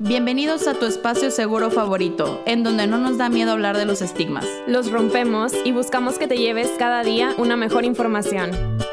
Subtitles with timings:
[0.00, 4.00] Bienvenidos a tu espacio seguro favorito, en donde no nos da miedo hablar de los
[4.00, 4.46] estigmas.
[4.68, 8.52] Los rompemos y buscamos que te lleves cada día una mejor información.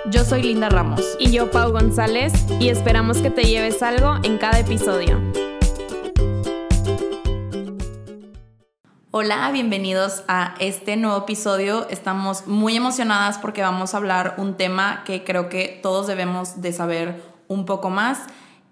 [0.10, 1.16] Yo soy Linda Ramos.
[1.20, 5.22] Y yo, Pau González, y esperamos que te lleves algo en cada episodio.
[9.12, 11.88] Hola, bienvenidos a este nuevo episodio.
[11.92, 16.74] Estamos muy emocionadas porque vamos a hablar un tema que creo que todos debemos de
[16.74, 18.22] saber un poco más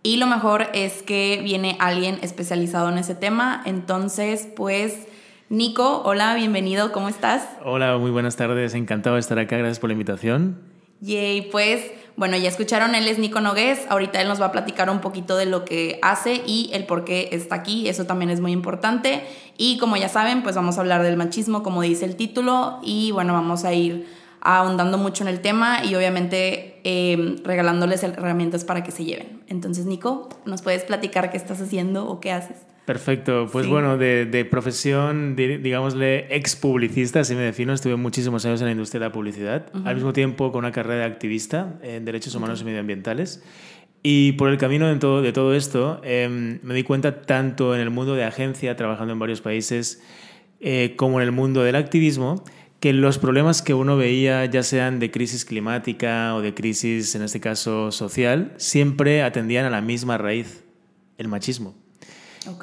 [0.03, 3.63] y lo mejor es que viene alguien especializado en ese tema.
[3.65, 5.07] Entonces, pues,
[5.47, 7.47] Nico, hola, bienvenido, ¿cómo estás?
[7.63, 10.59] Hola, muy buenas tardes, encantado de estar acá, gracias por la invitación.
[10.99, 14.89] Yay, pues, bueno, ya escucharon, él es Nico Nogués, ahorita él nos va a platicar
[14.89, 18.41] un poquito de lo que hace y el por qué está aquí, eso también es
[18.41, 19.23] muy importante.
[19.57, 23.11] Y como ya saben, pues vamos a hablar del machismo, como dice el título, y
[23.11, 24.05] bueno, vamos a ir
[24.43, 29.41] ahondando mucho en el tema y obviamente em, regalándoles herramientas para que se lleven.
[29.47, 32.57] Entonces, Nico, ¿nos puedes platicar qué estás haciendo o qué haces?
[32.85, 38.59] Perfecto, pues bueno, de, de, profesión, digámosle, ex publicista, así me defino, estuve muchísimos años
[38.59, 42.03] en la industria de la publicidad, al mismo tiempo con una carrera de activista en
[42.03, 43.41] derechos humanos y medioambientales.
[44.05, 47.79] Y por el camino de todo, de todo esto, em, me di cuenta tanto en
[47.79, 50.03] el mundo de agencia, trabajando en varios países,
[50.59, 52.43] eh, como en el mundo del activismo,
[52.83, 57.21] que los problemas que uno veía, ya sean de crisis climática o de crisis, en
[57.21, 60.65] este caso, social, siempre atendían a la misma raíz,
[61.17, 61.75] el machismo.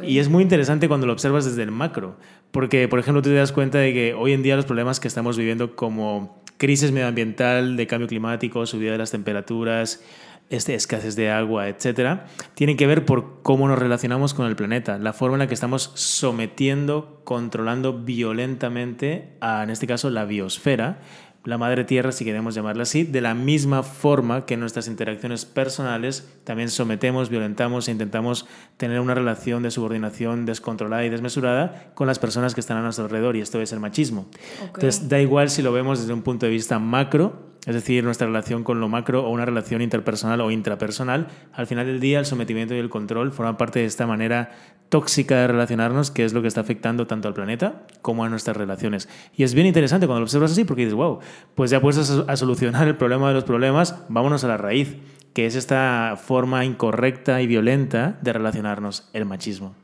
[0.03, 2.19] Y es muy interesante cuando lo observas desde el macro,
[2.51, 5.09] porque, por ejemplo, tú te das cuenta de que hoy en día los problemas que
[5.09, 10.05] estamos viviendo como crisis medioambiental, de cambio climático, subida de las temperaturas,
[10.51, 14.98] este, escasez de agua, etcétera, tiene que ver por cómo nos relacionamos con el planeta,
[14.98, 21.01] la forma en la que estamos sometiendo, controlando violentamente a, en este caso, la biosfera,
[21.45, 25.47] la madre tierra, si queremos llamarla así, de la misma forma que en nuestras interacciones
[25.47, 32.06] personales también sometemos, violentamos e intentamos tener una relación de subordinación descontrolada y desmesurada con
[32.09, 34.27] las personas que están a nuestro alrededor, y esto es el machismo.
[34.62, 38.26] Entonces, da igual si lo vemos desde un punto de vista macro, es decir, nuestra
[38.26, 42.26] relación con lo macro o una relación interpersonal o intrapersonal, al final del día el
[42.26, 44.50] sometimiento y el control forman parte de esta manera
[44.88, 48.56] tóxica de relacionarnos, que es lo que está afectando tanto al planeta como a nuestras
[48.56, 49.09] relaciones.
[49.37, 51.20] Y es bien interesante cuando lo observas así, porque dices, wow,
[51.54, 54.97] pues ya puedes a solucionar el problema de los problemas, vámonos a la raíz,
[55.34, 59.75] que es esta forma incorrecta y violenta de relacionarnos, el machismo.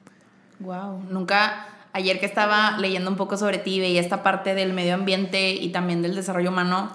[0.59, 4.94] Wow, nunca ayer que estaba leyendo un poco sobre ti y esta parte del medio
[4.94, 6.91] ambiente y también del desarrollo humano,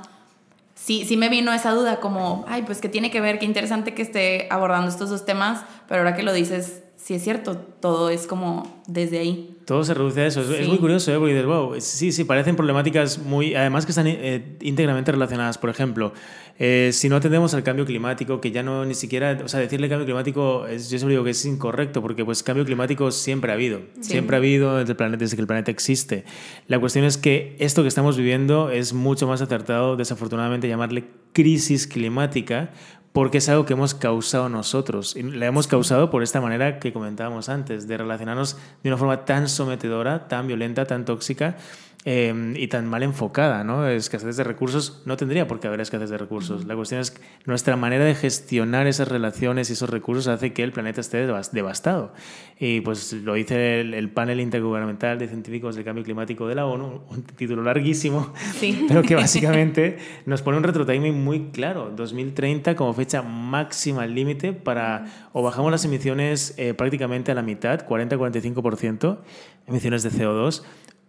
[0.81, 3.93] sí, sí me vino esa duda como, ay, pues qué tiene que ver, qué interesante
[3.93, 8.09] que esté abordando estos dos temas, pero ahora que lo dices, sí es cierto, todo
[8.09, 9.57] es como desde ahí.
[9.65, 10.41] Todo se reduce a eso.
[10.41, 11.17] Es, muy curioso, ¿eh?
[11.17, 15.57] porque dices, wow, sí, sí, parecen problemáticas muy, además que están eh, íntegramente relacionadas.
[15.57, 16.13] Por ejemplo,
[16.59, 19.89] eh, si no atendemos al cambio climático, que ya no ni siquiera, o sea, decirle
[19.89, 23.55] cambio climático, es, yo siempre digo que es incorrecto, porque pues cambio climático siempre ha
[23.55, 26.25] habido, siempre ha habido desde, el planeta, desde que el planeta existe.
[26.67, 31.87] La cuestión es que esto que estamos viviendo es mucho más acertado, desafortunadamente, llamarle crisis
[31.87, 32.71] climática,
[33.13, 35.15] porque es algo que hemos causado nosotros.
[35.15, 39.25] Y la hemos causado por esta manera que comentábamos antes, de relacionarnos de una forma
[39.25, 41.57] tan sometedora, tan violenta, tan tóxica,
[42.03, 43.87] Em, y tan mal enfocada, ¿no?
[43.87, 46.65] Escasez de recursos, no tendría por qué haber escasez de recursos.
[46.65, 50.63] La cuestión es que nuestra manera de gestionar esas relaciones y esos recursos hace que
[50.63, 52.11] el planeta esté devastado.
[52.59, 57.03] Y pues lo dice el, panel intergubernamental de científicos del cambio climático de la ONU,
[57.07, 58.33] un título larguísimo,
[58.87, 65.29] pero que básicamente nos pone un retrotiming muy claro, 2030 como fecha máxima límite para
[65.33, 69.19] o bajamos las emisiones eh, prácticamente a la mitad, 40-45%
[69.67, 70.63] emisiones de CO2,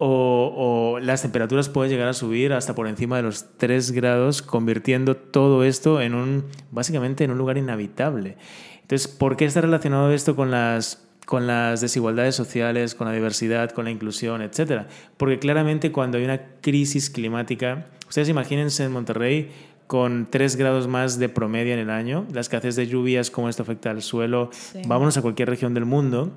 [0.05, 5.17] o, las temperaturas pueden llegar a subir hasta por encima de los 3 grados, convirtiendo
[5.17, 8.37] todo esto en un, básicamente en un lugar inhabitable.
[8.81, 13.71] Entonces, ¿por qué está relacionado esto con las, con las desigualdades sociales, con la diversidad,
[13.71, 14.89] con la inclusión, etcétera?
[15.17, 19.51] Porque claramente cuando hay una crisis climática, ustedes imagínense en Monterrey
[19.87, 23.63] con 3 grados más de promedio en el año, la escasez de lluvias, cómo esto
[23.63, 24.51] afecta al suelo,
[24.87, 26.33] vámonos a cualquier región del mundo.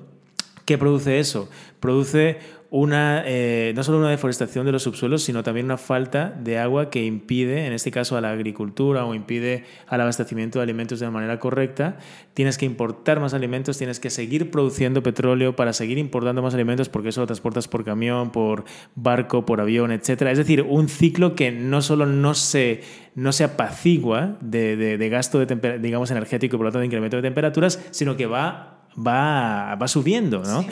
[0.66, 1.48] ¿Qué produce eso?
[1.78, 2.38] Produce
[2.70, 6.90] una, eh, no solo una deforestación de los subsuelos, sino también una falta de agua
[6.90, 11.08] que impide, en este caso a la agricultura o impide al abastecimiento de alimentos de
[11.10, 11.98] manera correcta.
[12.34, 16.88] Tienes que importar más alimentos, tienes que seguir produciendo petróleo para seguir importando más alimentos
[16.88, 18.64] porque eso lo transportas por camión, por
[18.94, 20.22] barco, por avión, etc.
[20.22, 22.82] Es decir, un ciclo que no solo no se,
[23.14, 27.16] no se apacigua de, de, gasto de digamos, energético y por lo tanto de incremento
[27.16, 30.42] de temperaturas, sino que va, va, va subiendo.
[30.42, 30.64] ¿no?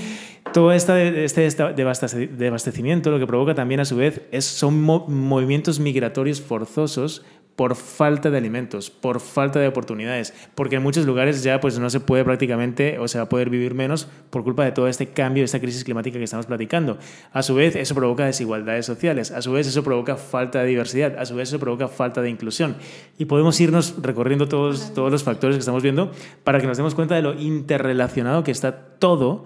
[0.52, 6.40] todo este, este desabastecimiento lo que provoca también a su vez es, son movimientos migratorios
[6.40, 7.24] forzosos
[7.56, 11.88] por falta de alimentos, por falta de oportunidades, porque en muchos lugares ya pues no
[11.88, 15.08] se puede prácticamente o se va a poder vivir menos por culpa de todo este
[15.10, 16.98] cambio, esta crisis climática que estamos platicando.
[17.32, 21.16] A su vez eso provoca desigualdades sociales, a su vez eso provoca falta de diversidad,
[21.18, 22.76] a su vez eso provoca falta de inclusión
[23.18, 26.10] y podemos irnos recorriendo todos, todos los factores que estamos viendo
[26.42, 29.44] para que nos demos cuenta de lo interrelacionado que está todo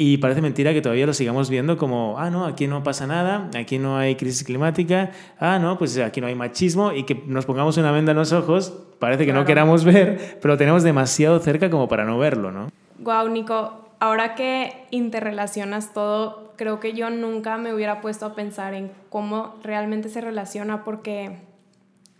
[0.00, 3.50] y parece mentira que todavía lo sigamos viendo como, ah, no, aquí no pasa nada,
[3.54, 7.44] aquí no hay crisis climática, ah, no, pues aquí no hay machismo y que nos
[7.44, 11.38] pongamos una venda en los ojos, parece que no queramos ver, pero lo tenemos demasiado
[11.40, 12.70] cerca como para no verlo, ¿no?
[12.98, 18.72] Guau, Nico, ahora que interrelacionas todo, creo que yo nunca me hubiera puesto a pensar
[18.72, 21.36] en cómo realmente se relaciona porque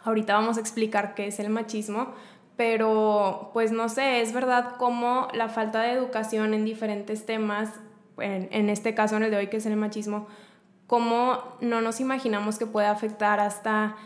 [0.04, 2.12] ahorita vamos a explicar qué es el machismo,
[2.60, 7.70] pero pues no sé, es verdad cómo la falta de educación en diferentes temas,
[8.18, 10.28] en, este caso en el de hoy que es el machismo,
[10.86, 13.96] cómo no nos imaginamos que puede afectar hasta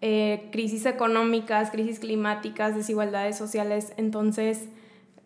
[0.00, 3.92] eh, crisis económicas, crisis climáticas, desigualdades sociales.
[3.98, 4.70] Entonces,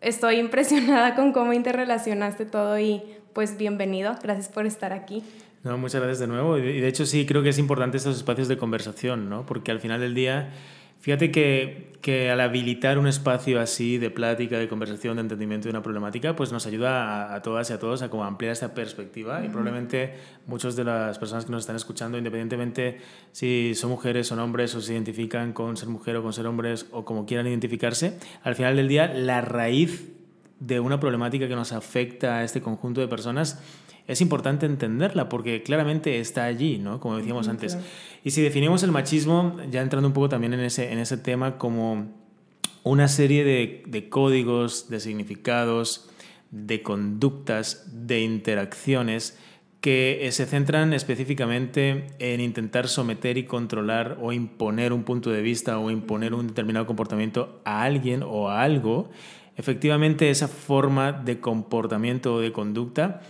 [0.01, 3.01] estoy impresionada con cómo interrelacionaste todo y
[3.31, 5.23] pues bienvenido, gracias por estar aquí.
[5.63, 6.57] No, muchas gracias de nuevo.
[6.57, 9.45] Y de hecho sí creo que es importante estos espacios de conversación, ¿no?
[9.45, 10.51] Porque al final del día
[11.03, 15.71] Fíjate que, que, al habilitar un espacio así de plática, de conversación, de entendimiento de
[15.71, 19.43] una problemática, pues nos ayuda a, todas y a todos a como ampliar esta perspectiva
[19.43, 20.13] y probablemente
[20.47, 23.01] muchas de las personas que nos están escuchando, independientemente
[23.33, 26.85] si son mujeres, son hombres o se identifican con ser mujer o con ser hombres
[26.91, 30.09] o como quieran identificarse, al final del día la raíz
[30.61, 33.61] de una problemática que nos afecta a este conjunto de personas
[34.07, 36.99] es importante entenderla porque claramente está allí, ¿no?
[36.99, 37.77] Como decíamos antes.
[38.23, 41.57] Y si definimos el machismo, ya entrando un poco también en ese, en ese tema,
[41.57, 42.07] como
[42.83, 46.09] una serie de, de códigos, de significados,
[46.51, 49.37] de conductas, de interacciones
[49.83, 55.77] que se centran específicamente en intentar someter y controlar o imponer un punto de vista
[55.77, 59.09] o imponer un determinado comportamiento a alguien o a algo,
[59.57, 63.21] efectivamente esa forma de comportamiento o de conducta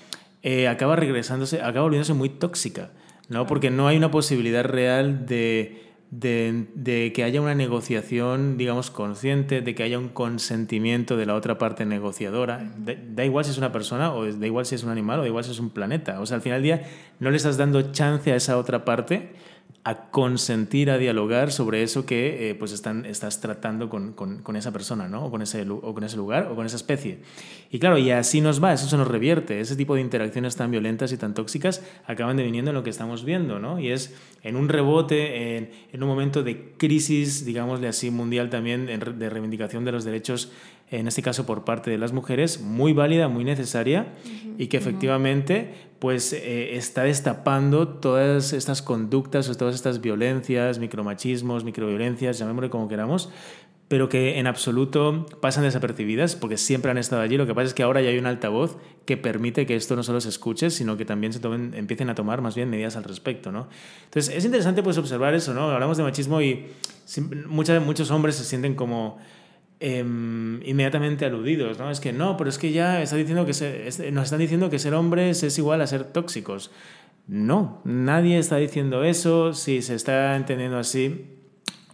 [0.44, 2.92] eh, acaba regresándose, acaba volviéndose muy tóxica,
[3.30, 3.48] ¿no?
[3.48, 5.82] Porque no hay una posibilidad real de,
[6.12, 11.58] de, que haya una negociación, digamos, consciente, de que haya un consentimiento de la otra
[11.58, 12.72] parte negociadora.
[12.78, 15.28] Da, igual si es una persona, o da igual si es un animal, o da
[15.30, 16.20] igual si es un planeta.
[16.20, 16.90] O sea, al final del día
[17.20, 19.32] no le estás dando chance a esa otra parte
[19.86, 24.56] a consentir, a dialogar sobre eso que eh, pues están, estás tratando con, con, con,
[24.56, 25.26] esa persona, ¿no?
[25.26, 27.20] O con, ese, o con ese lugar o con esa especie.
[27.70, 29.60] Y claro, y así nos va, eso se nos revierte.
[29.60, 33.26] Ese tipo de interacciones tan violentas y tan tóxicas acaban deviniendo en lo que estamos
[33.26, 33.78] viendo, ¿no?
[33.78, 38.86] Y es en un rebote, en, en un momento de crisis, digámosle así, mundial también,
[38.86, 40.50] de reivindicación de los derechos
[41.00, 44.14] en este caso por parte de las mujeres, muy válida, muy necesaria
[44.58, 51.64] y que efectivamente pues eh, está destapando todas estas conductas o todas estas violencias, micromachismos,
[51.64, 53.32] microviolencias, llamémosle como queramos,
[53.88, 57.38] pero que en absoluto pasan desapercibidas porque siempre han estado allí.
[57.38, 60.04] Lo que pasa es que ahora ya hay un altavoz que permite que esto no
[60.04, 63.04] solo se escuche, sino que también se tomen, empiecen a tomar más bien medidas al
[63.04, 63.68] respecto, ¿no?
[64.06, 65.70] Entonces es interesante pues observar eso, ¿no?
[65.70, 66.68] Hablamos de machismo y
[67.48, 69.20] muchas, muchos hombres se sienten como
[69.86, 71.92] Em, inmediatamente aludidos, ¿no?
[71.92, 73.52] Es que no, pero es que ya está diciendo que
[74.14, 76.72] nos están diciendo que ser hombres es igual a ser tóxicos.
[77.28, 79.54] No, nadie está diciendo eso.
[79.54, 81.26] Si se está entendiendo así,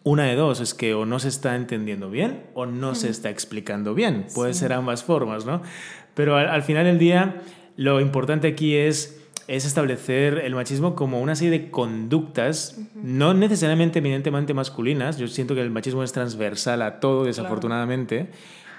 [0.03, 3.31] una de dos, es que o no se está entendiendo bien o no se está
[3.31, 4.27] explicando bien.
[4.35, 5.63] Puede ser ambas formas, ¿no?
[6.13, 7.41] Pero al, al final del día,
[7.75, 9.18] lo importante aquí es
[9.49, 15.17] es establecer el machismo como una serie de conductas, no necesariamente eminentemente masculinas.
[15.17, 18.29] Yo siento que el machismo es transversal a todo, desafortunadamente.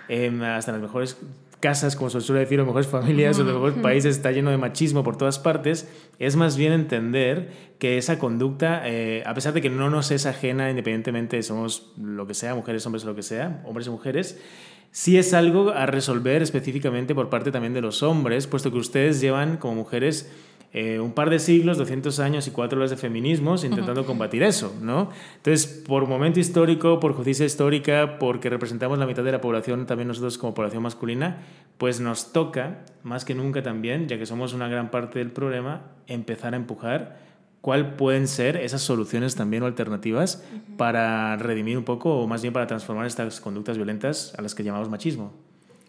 [0.08, 1.18] Em, hasta las mejores
[1.58, 4.58] casas, como se suele decir, las mejores familias o los mejores países está lleno de
[4.58, 5.90] machismo por todas partes.
[6.20, 7.50] Es más bien entender
[7.80, 12.28] que esa conducta, eh, a pesar de que no nos es ajena, independientemente somos lo
[12.28, 14.40] que sea, mujeres, hombres, lo que sea, hombres y mujeres,
[14.92, 19.20] sí es algo a resolver específicamente por parte también de los hombres, puesto que ustedes
[19.20, 20.30] llevan como mujeres
[20.72, 24.72] eh, un par de siglos, 200 años y cuatro horas de feminismos intentando combatir eso,
[24.80, 25.10] ¿no?
[25.36, 30.06] Entonces, por momento histórico, por justicia histórica, porque representamos la mitad de la población, también
[30.06, 31.38] nosotros como población masculina,
[31.76, 35.90] pues nos toca, más que nunca también, ya que somos una gran parte del problema,
[36.06, 37.18] empezar a empujar
[37.60, 40.44] cuáles pueden ser esas soluciones también o alternativas
[40.76, 44.62] para redimir un poco, o más bien para transformar estas conductas violentas a las que
[44.62, 45.32] llamamos machismo.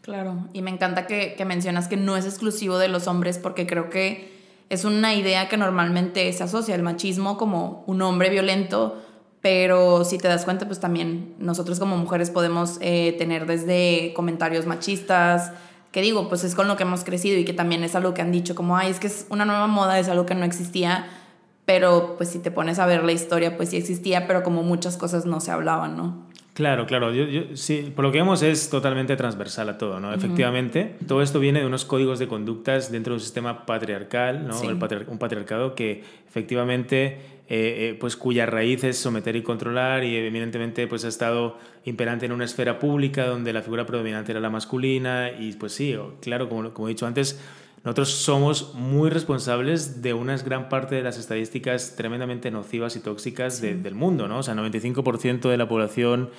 [0.01, 3.67] Claro, y me encanta que, que mencionas que no es exclusivo de los hombres, porque
[3.67, 4.40] creo que
[4.71, 9.03] es una idea que normalmente se asocia al machismo como un hombre violento,
[9.41, 14.65] pero si te das cuenta, pues también nosotros como mujeres podemos eh, tener desde comentarios
[14.67, 15.51] machistas,
[15.91, 18.21] que digo, pues es con lo que hemos crecido y que también es algo que
[18.21, 21.05] han dicho, como, ay, es que es una nueva moda, es algo que no existía,
[21.65, 24.95] pero pues si te pones a ver la historia, pues sí existía, pero como muchas
[24.95, 26.30] cosas no se hablaban, ¿no?
[26.61, 27.11] Claro, claro.
[27.11, 30.13] Yo, sí, por lo que vemos es totalmente transversal a todo, ¿no?
[30.13, 34.61] Efectivamente, todo esto viene de unos códigos de conductas dentro de un sistema patriarcal, ¿no?
[34.61, 37.17] un patriarcado que efectivamente, eh,
[37.49, 42.31] eh, pues cuya raíz es someter y controlar y evidentemente pues ha estado imperante en
[42.31, 46.71] una esfera pública donde la figura predominante era la masculina y pues sí, claro, como,
[46.75, 47.41] como he dicho antes,
[47.83, 53.59] nosotros somos muy responsables de una gran parte de las estadísticas tremendamente nocivas y tóxicas
[53.59, 54.39] del mundo, ¿no?
[54.39, 56.29] O sea, 95% de la población,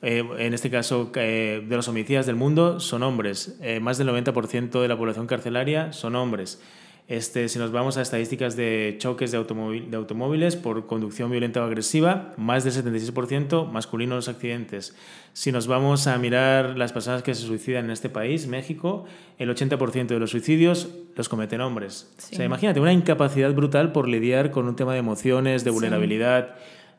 [0.00, 3.58] eh, en este caso eh, de los homicidas del mundo, son hombres.
[3.62, 6.60] Eh, más del 90% de la población carcelaria son hombres.
[7.08, 11.64] Este, si nos vamos a estadísticas de choques de, de automóviles por conducción violenta o
[11.64, 14.96] agresiva, más del 76% masculinos los accidentes.
[15.32, 19.04] Si nos vamos a mirar las personas que se suicidan en este país, México,
[19.38, 22.10] el 80% de los suicidios los cometen hombres.
[22.18, 26.54] O sea, imagínate, una incapacidad brutal por lidiar con un tema de emociones, de vulnerabilidad.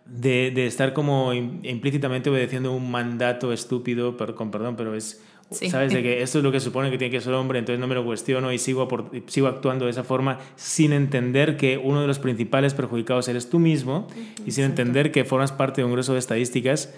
[0.06, 5.94] De, de, estar como implícitamente obedeciendo un mandato estúpido, con perdón, pero es ¿Sabes?
[5.94, 7.96] De que esto es lo que supone que tiene que ser hombre, entonces no me
[7.96, 8.88] lo cuestiono y sigo,
[9.28, 13.60] sigo actuando de esa forma sin entender que uno de los principales perjudicados eres tú
[13.60, 14.08] mismo
[14.46, 16.94] y sin entender que formas parte de un grueso de estadísticas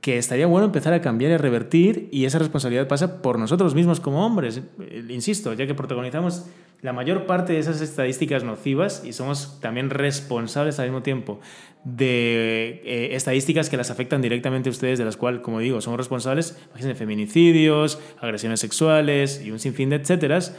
[0.00, 3.74] que estaría bueno empezar a cambiar y a revertir y esa responsabilidad pasa por nosotros
[3.74, 6.46] mismos como hombres, eh, insisto, ya que protagonizamos
[6.82, 11.40] la mayor parte de esas estadísticas nocivas y somos también responsables al mismo tiempo
[11.84, 15.98] de eh, estadísticas que las afectan directamente a ustedes, de las cuales, como digo, somos
[15.98, 20.56] responsables, de feminicidios, agresiones sexuales y un sinfín de etcéteras,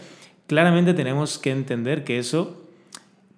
[0.47, 2.61] claramente tenemos que entender que eso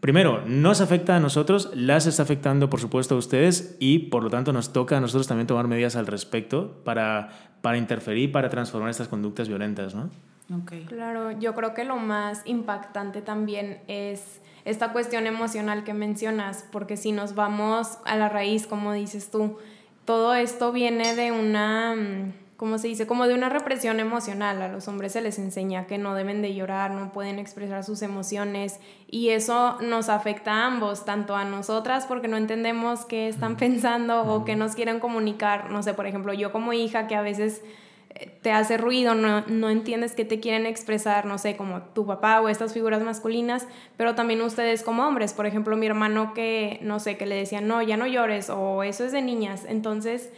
[0.04, 4.30] primero, nos afecta a nosotros, las está afectando, por supuesto, a ustedes y, por lo
[4.30, 7.30] tanto, nos toca a nosotros también tomar medidas al respecto para,
[7.62, 10.10] para interferir, para transformar estas conductas violentas, ¿no?
[10.64, 10.86] Okay.
[10.86, 16.98] Claro, yo creo que lo más impactante también es esta cuestión emocional que mencionas, porque
[16.98, 19.58] si nos vamos a la raíz, como dices tú,
[20.06, 22.34] todo esto viene de una mm,
[22.64, 23.06] ¿cómo se dice?
[23.08, 24.62] Como de una represión emocional.
[24.62, 28.02] A los hombres se les enseña que no deben de llorar, no pueden expresar sus
[28.02, 33.58] emociones y eso nos afecta a ambos, tanto a nosotras porque no entendemos qué están
[33.58, 35.72] pensando o qué nos quieren comunicar.
[35.72, 37.64] No sé, por ejemplo, yo como hija que a veces
[38.42, 42.42] te hace ruido, no, no entiendes qué te quieren expresar, no sé, como tu papá
[42.42, 43.68] o estas figuras masculinas,
[43.98, 47.68] pero también ustedes como hombres, por ejemplo, mi hermano que, no sé, que le decían,
[47.68, 50.32] no, ya no llores o eso es de niñas, entonces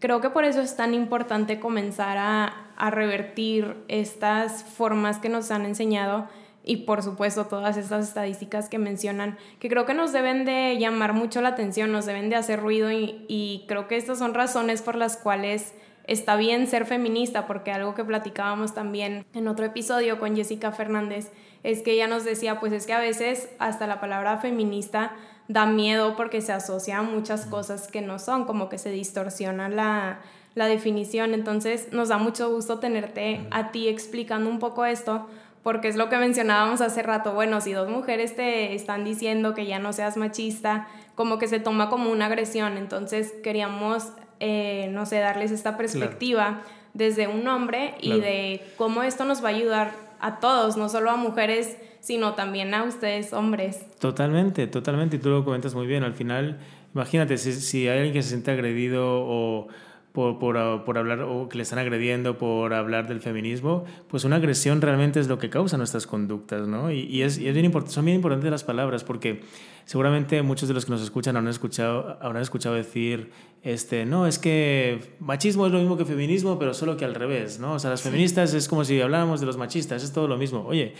[0.00, 2.58] creo que por eso es tan importante comenzar a,
[2.90, 6.26] revertir estas formas que nos han enseñado
[6.64, 11.12] y por supuesto todas estas estadísticas que mencionan, que creo que nos deben de llamar
[11.12, 14.82] mucho la atención, nos deben de hacer ruido y, y, creo que estas son razones
[14.82, 15.74] por las cuales
[16.06, 21.30] está bien ser feminista, porque algo que platicábamos también en otro episodio con Jessica Fernández
[21.62, 25.12] es que ella nos decía, pues es que a veces hasta la palabra feminista
[25.48, 29.68] da miedo porque se asocia a muchas cosas que no son, como que se distorsiona
[29.68, 30.20] la,
[30.54, 31.34] definición.
[31.34, 35.26] Entonces nos da mucho gusto tenerte a ti explicando un poco esto,
[35.62, 37.32] porque es lo que mencionábamos hace rato.
[37.32, 41.60] Bueno, si dos mujeres te están diciendo que ya no seas machista, como que se
[41.60, 42.76] toma como una agresión.
[42.76, 44.12] Entonces queríamos,
[44.44, 46.62] eh, no sé, darles esta perspectiva
[46.94, 51.10] desde un hombre y de cómo esto nos va a ayudar a todos, no solo
[51.10, 53.86] a mujeres sino también a ustedes hombres.
[54.00, 56.02] Totalmente, totalmente, y tú lo comentas muy bien.
[56.02, 56.58] Al final,
[56.92, 59.68] imagínate, si, si hay alguien que se siente agredido o
[60.12, 64.36] por, por, por, hablar o que le están agrediendo por hablar del feminismo, pues una
[64.36, 66.90] agresión realmente es lo que causa nuestras conductas, ¿no?
[66.90, 69.40] Y, y es, y es bien importante, son bien importantes las palabras porque
[69.84, 73.30] seguramente muchos de los que nos escuchan habrán escuchado, habrán escuchado decir,
[73.62, 77.58] este, no, es que machismo es lo mismo que feminismo, pero solo que al revés,
[77.58, 77.74] ¿no?
[77.74, 80.64] O sea, las feministas es como si habláramos de los machistas, es todo lo mismo.
[80.66, 80.94] Oye,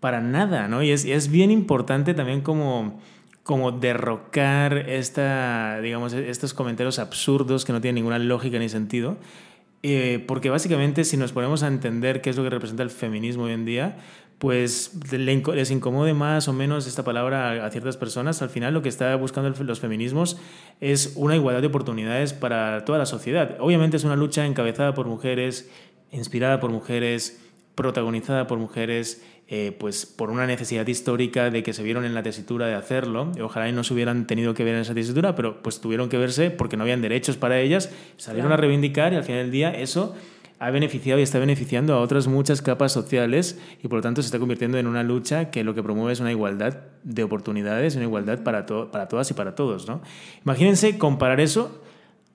[0.00, 0.82] para nada, ¿no?
[0.82, 3.00] Y es, es bien importante también como,
[3.42, 9.16] como derrocar esta, digamos, estos comentarios absurdos que no tienen ninguna lógica ni sentido.
[9.82, 13.44] Eh, porque básicamente si nos ponemos a entender qué es lo que representa el feminismo
[13.44, 13.96] hoy en día,
[14.40, 18.88] pues les incomode más o menos esta palabra a ciertas personas, al final lo que
[18.88, 20.38] está buscando los feminismos
[20.80, 23.58] es una igualdad de oportunidades para toda la sociedad.
[23.60, 25.70] Obviamente es una lucha encabezada por mujeres,
[26.10, 27.38] inspirada por mujeres,
[27.74, 32.22] protagonizada por mujeres, eh, pues por una necesidad histórica de que se vieron en la
[32.22, 33.32] tesitura de hacerlo.
[33.42, 36.18] ojalá y no se hubieran tenido que ver en esa tesitura, pero pues tuvieron que
[36.18, 39.72] verse porque no habían derechos para ellas, salieron a reivindicar y al final del día
[39.72, 40.14] eso
[40.60, 44.26] ha beneficiado y está beneficiando a otras muchas capas sociales y por lo tanto se
[44.26, 48.04] está convirtiendo en una lucha que lo que promueve es una igualdad de oportunidades, una
[48.04, 49.88] igualdad para, para todas y para todos.
[49.88, 50.00] ¿no?
[50.44, 51.82] Imagínense comparar eso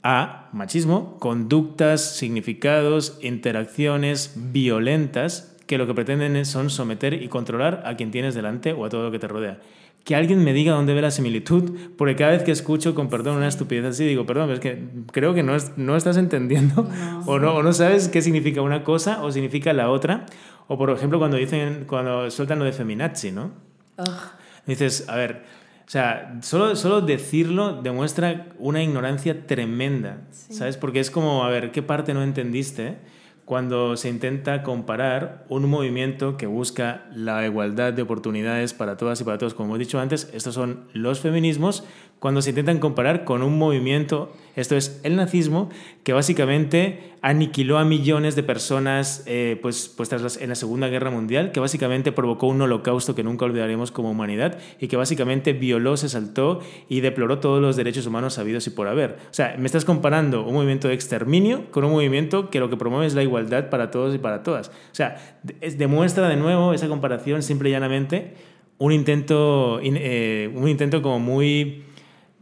[0.04, 7.96] a machismo, conductas, significados, interacciones violentas que lo que pretenden son someter y controlar a
[7.96, 9.60] quien tienes delante o a todo lo que te rodea.
[10.04, 13.38] Que alguien me diga dónde ve la similitud, porque cada vez que escucho, con perdón,
[13.38, 16.88] una estupidez así, digo, perdón, es que creo que no, no estás entendiendo
[17.26, 20.28] o, no, o no sabes qué significa una cosa o significa la otra.
[20.68, 23.52] O por ejemplo, cuando dicen, cuando sueltan lo de feminazi, ¿no?
[24.68, 25.44] Dices, a ver,
[25.88, 30.78] o sea, solo, solo decirlo demuestra una ignorancia tremenda, ¿sabes?
[30.78, 32.98] Porque es como, a ver, ¿qué parte no entendiste?
[33.46, 39.24] Cuando se intenta comparar un movimiento que busca la igualdad de oportunidades para todas y
[39.24, 39.54] para todos.
[39.54, 41.84] Como he dicho antes, estos son los feminismos,
[42.20, 45.70] cuando se intentan comparar con un movimiento, esto es el nazismo,
[46.04, 51.52] que básicamente aniquiló a millones de personas eh, pues, pues en la Segunda Guerra Mundial,
[51.52, 56.08] que básicamente provocó un holocausto que nunca olvidaremos como humanidad y que básicamente violó, se
[56.08, 59.18] saltó y deploró todos los derechos humanos habidos y por haber.
[59.30, 62.78] O sea, me estás comparando un movimiento de exterminio con un movimiento que lo que
[62.78, 64.70] promueve es la igualdad para todos y para todas.
[64.70, 65.40] O sea,
[65.78, 68.34] demuestra de nuevo esa comparación simple y llanamente
[68.78, 71.84] un intento, eh, un intento como muy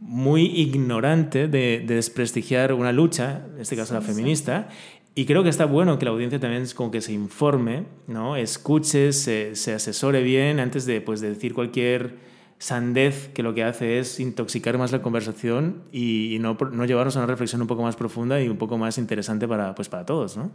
[0.06, 4.68] muy ignorante de, desprestigiar una lucha, en este caso la feminista,
[5.14, 8.36] y creo que está bueno que la audiencia también es como que se informe, ¿no?
[8.36, 12.16] escuche, se, asesore bien antes de, pues, de decir cualquier
[12.58, 17.20] sandez que lo que hace es intoxicar más la conversación y, no, no, llevarnos a
[17.20, 20.36] una reflexión un poco más profunda y un poco más interesante para, pues, para todos,
[20.36, 20.52] ¿no?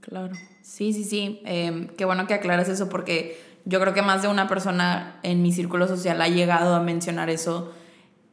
[0.00, 1.40] Claro, sí, sí, sí.
[1.44, 5.42] Em, qué bueno que aclaras eso porque yo creo que más de una persona en
[5.42, 7.72] mi círculo social ha llegado a mencionar eso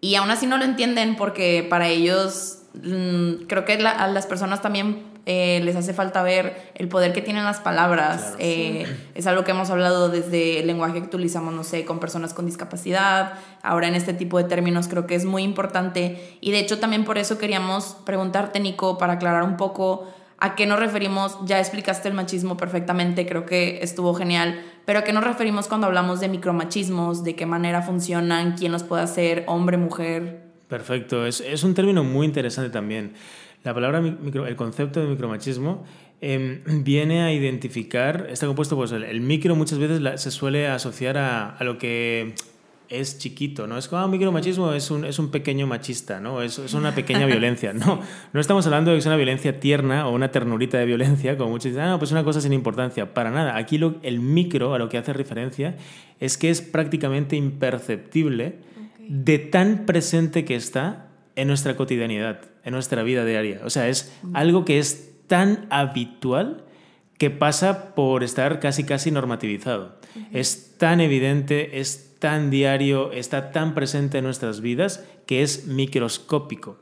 [0.03, 4.62] y aún así no lo entienden porque para ellos mm, creo que a las personas
[4.62, 8.33] también eh, les hace falta ver el poder que tienen las palabras.
[8.38, 12.33] Eh, es algo que hemos hablado desde el lenguaje que utilizamos, no sé, con personas
[12.33, 13.36] con discapacidad.
[13.62, 16.38] Ahora en este tipo de términos creo que es muy importante.
[16.41, 20.65] Y de hecho también por eso queríamos preguntarte, Nico, para aclarar un poco a qué
[20.65, 21.38] nos referimos.
[21.45, 25.87] Ya explicaste el machismo perfectamente, creo que estuvo genial pero ¿a qué nos referimos cuando
[25.87, 27.23] hablamos de micromachismos?
[27.23, 28.55] ¿De qué manera funcionan?
[28.57, 29.43] ¿Quién los puede hacer?
[29.47, 30.43] ¿Hombre, mujer?
[30.67, 33.13] Perfecto, es, es un término muy interesante también.
[33.63, 35.85] La palabra micro, el concepto de micromachismo
[36.19, 41.49] em, viene a identificar, está compuesto, pues el, micro muchas veces se suele asociar a,
[41.49, 42.35] a, lo que
[42.93, 43.77] es chiquito, ¿no?
[43.77, 46.41] Es como, ah, micromachismo es un, es un pequeño machista, ¿no?
[46.41, 47.73] Es, es una pequeña violencia.
[47.73, 48.01] No,
[48.34, 51.51] no estamos hablando de que es una violencia tierna o una ternurita de violencia, como
[51.51, 53.13] muchos dicen, ah, pues una cosa sin importancia.
[53.13, 53.58] Para nada.
[53.58, 55.75] Aquí lo, el micro, a lo que hace referencia,
[56.19, 58.60] es que es prácticamente imperceptible
[59.08, 63.62] de tan presente que está en nuestra cotidianidad, en nuestra vida diaria.
[63.63, 66.65] O sea, es algo que es tan habitual
[67.17, 69.97] que pasa por estar casi casi normativizado.
[70.32, 76.77] Es tan evidente, es tan diario, está tan presente en nuestras vidas que es microscópico,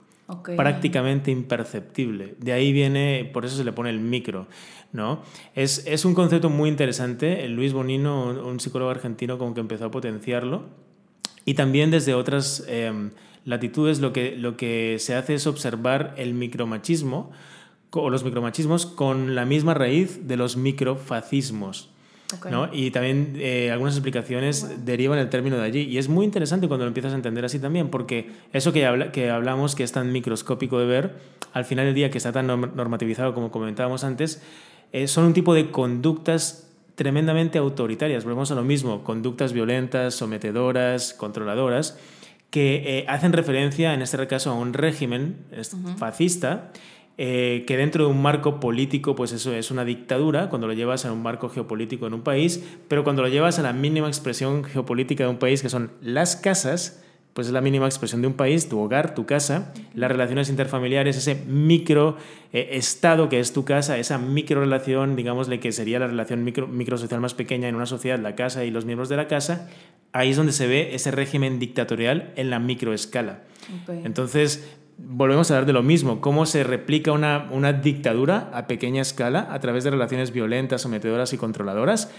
[0.55, 2.35] prácticamente imperceptible.
[2.37, 4.45] De ahí viene, por eso se le pone el micro.
[4.93, 5.23] ¿no?
[5.55, 7.49] Es, es un concepto muy interesante.
[7.49, 10.65] Luis Bonino, un psicólogo argentino, como que empezó a potenciarlo.
[11.43, 13.09] Y también desde otras em,
[13.43, 17.31] latitudes lo que, lo que se hace es observar el micromachismo
[17.89, 21.90] o los micromachismos con la misma raíz de los microfascismos.
[22.49, 22.69] ¿No?
[22.71, 25.81] Y también eh, algunas explicaciones derivan el término de allí.
[25.81, 29.11] Y es muy interesante cuando lo empiezas a entender así también, porque eso que, habla,
[29.11, 31.15] que hablamos, que es tan microscópico de ver,
[31.53, 34.41] al final del día que está tan normativizado como comentábamos antes,
[34.91, 38.23] eh, son un tipo de conductas tremendamente autoritarias.
[38.23, 41.97] Volvemos a lo mismo, conductas violentas, sometedoras, controladoras,
[42.49, 45.37] que eh, hacen referencia, en este caso, a un régimen
[45.97, 46.71] fascista
[47.23, 51.05] eh, que dentro de un marco político, pues eso es una dictadura, cuando lo llevas
[51.05, 54.63] a un marco geopolítico en un país, pero cuando lo llevas a la mínima expresión
[54.63, 57.03] geopolítica de un país, que son las casas,
[57.35, 61.15] pues es la mínima expresión de un país, tu hogar, tu casa, las relaciones interfamiliares,
[61.15, 62.17] ese micro
[62.53, 66.67] eh, estado que es tu casa, esa micro relación, digámosle que sería la relación micro,
[66.67, 69.69] microsocial más pequeña en una sociedad, la casa y los miembros de la casa,
[70.11, 73.43] ahí es donde se ve ese régimen dictatorial en la microescala.
[74.03, 74.67] Entonces,
[75.03, 79.47] volvemos a hablar de lo mismo, cómo se replica una, una, dictadura a pequeña escala
[79.51, 82.11] a través de relaciones violentas, sometedoras y controladoras,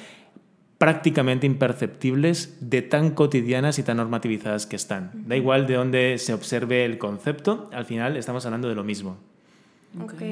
[0.78, 5.12] prácticamente imperceptibles de tan cotidianas y tan normativizadas que están.
[5.28, 9.16] Da igual de dónde se observe el concepto, al final estamos hablando de lo mismo.
[10.02, 10.22] Ok,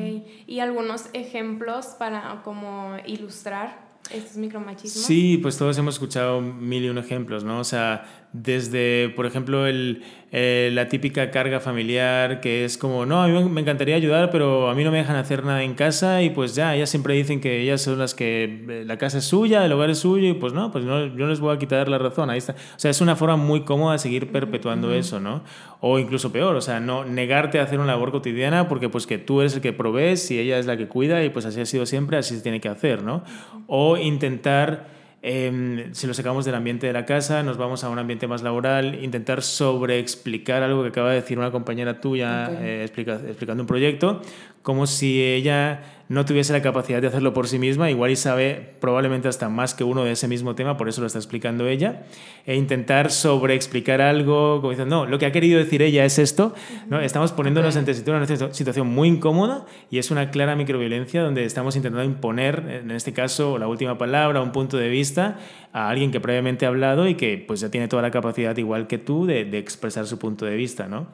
[0.46, 5.04] y algunos ejemplos para como ilustrar estos micromachismos.
[5.04, 7.60] Sí, pues todos hemos escuchado mil y un ejemplos, ¿no?
[7.60, 13.22] O sea, desde, por ejemplo, el, eh, la típica carga familiar que es como, no,
[13.22, 16.22] a mí me encantaría ayudar, pero a mí no me dejan hacer nada en casa
[16.22, 19.24] y pues ya, ellas siempre dicen que ellas son las que eh, la casa es
[19.24, 21.58] suya, el hogar es suyo y pues no, pues no, yo no les voy a
[21.58, 22.52] quitar la razón, ahí está.
[22.52, 25.42] O sea, es una forma muy cómoda de seguir perpetuando eso, ¿no?
[25.80, 29.18] O incluso peor, o sea, no negarte a hacer una labor cotidiana porque pues que
[29.18, 31.66] tú eres el que provees y ella es la que cuida y pues así ha
[31.66, 33.24] sido siempre, así se tiene que hacer, ¿no?
[33.66, 37.98] O intentar Em, si lo sacamos del ambiente de la casa, nos vamos a un
[37.98, 43.62] ambiente más laboral, intentar sobreexplicar algo que acaba de decir una compañera tuya eh, explicando
[43.62, 44.22] un proyecto,
[44.62, 48.74] como si ella no tuviese la capacidad de hacerlo por sí misma, igual y sabe
[48.80, 52.02] probablemente hasta más que uno de ese mismo tema, por eso lo está explicando ella,
[52.46, 56.52] e intentar sobreexplicar algo, como diciendo, no, lo que ha querido decir ella es esto,
[56.88, 57.00] ¿no?
[57.00, 62.04] estamos poniéndonos ante una situación muy incómoda y es una clara microviolencia donde estamos intentando
[62.04, 65.38] imponer, en este caso, la última palabra, un punto de vista
[65.72, 68.88] a alguien que previamente ha hablado y que pues ya tiene toda la capacidad, igual
[68.88, 71.06] que tú, de, de expresar su punto de vista, ¿no?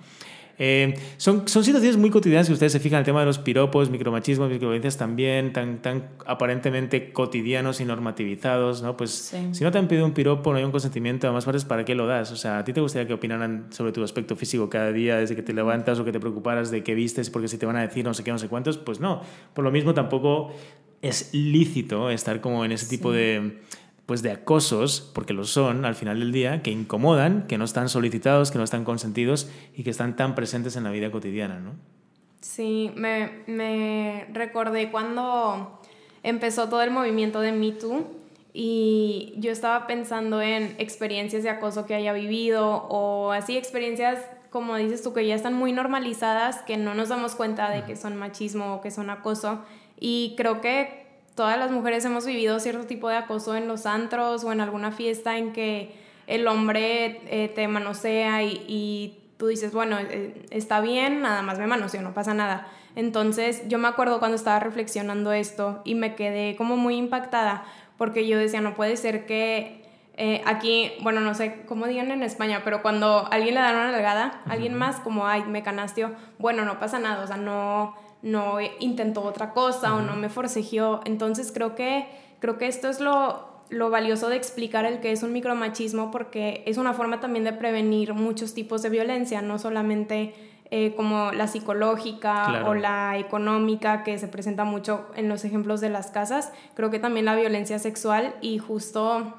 [0.59, 3.91] Eh, son, son situaciones muy cotidianas que ustedes se fijan, el tema de los piropos,
[3.91, 8.97] micromachismos, microviolencias también, tan, tan aparentemente cotidianos y normativizados, ¿no?
[8.97, 11.85] Pues si no te han pedido un piropo, no hay un consentimiento, además partes, ¿para
[11.85, 12.33] qué lo das?
[12.33, 15.37] O sea, ¿a ti te gustaría que opinaran sobre tu aspecto físico cada día desde
[15.37, 17.83] que te levantas o que te preocuparas de qué vistes porque si te van a
[17.83, 18.79] decir no sé qué, no sé cuántos?
[18.79, 19.23] Pues no.
[19.55, 20.53] Por lo mismo tampoco
[21.03, 23.61] es lícito estar como en ese tipo de
[24.07, 27.89] pues de acosos, porque lo son al final del día, que incomodan, que no están
[27.89, 31.73] solicitados, que no están consentidos y que están tan presentes en la vida cotidiana, ¿no?
[32.41, 35.81] Sí, me, me recordé cuando
[36.23, 38.07] empezó todo el movimiento de Me Too
[38.53, 44.77] y yo estaba pensando en experiencias de acoso que haya vivido o así experiencias como
[44.77, 48.17] dices tú que ya están muy normalizadas que no nos damos cuenta de que son
[48.17, 49.63] machismo o que son acoso
[50.01, 51.06] y creo que
[51.37, 54.91] todas las mujeres hemos vivido cierto tipo de acoso en los antros o en alguna
[54.91, 55.95] fiesta en que
[56.27, 61.67] el hombre eh, te manosea y, tú dices, bueno, eh, está bien, nada más me
[61.67, 62.67] manoseo, no pasa nada.
[62.97, 67.65] Entonces yo me acuerdo cuando estaba reflexionando esto y me quedé como muy impactada
[67.99, 69.85] porque yo decía, no puede ser que
[70.17, 73.93] eh, aquí, bueno, no sé cómo digan en España, pero cuando alguien le da una
[73.93, 78.59] legada, alguien más como, ay, me canasteó, bueno, no pasa nada, o sea, no no
[78.81, 81.01] intentó otra cosa o no me forcejeó.
[81.05, 82.07] Entonces creo que,
[82.41, 86.63] creo que esto es lo, lo valioso de explicar el que es un micromachismo porque
[86.67, 90.35] es una forma también de prevenir muchos tipos de violencia, no solamente
[90.71, 95.91] eh, como la psicológica o la económica que se presenta mucho en los ejemplos de
[95.91, 99.35] las casas, creo que también la violencia sexual y justo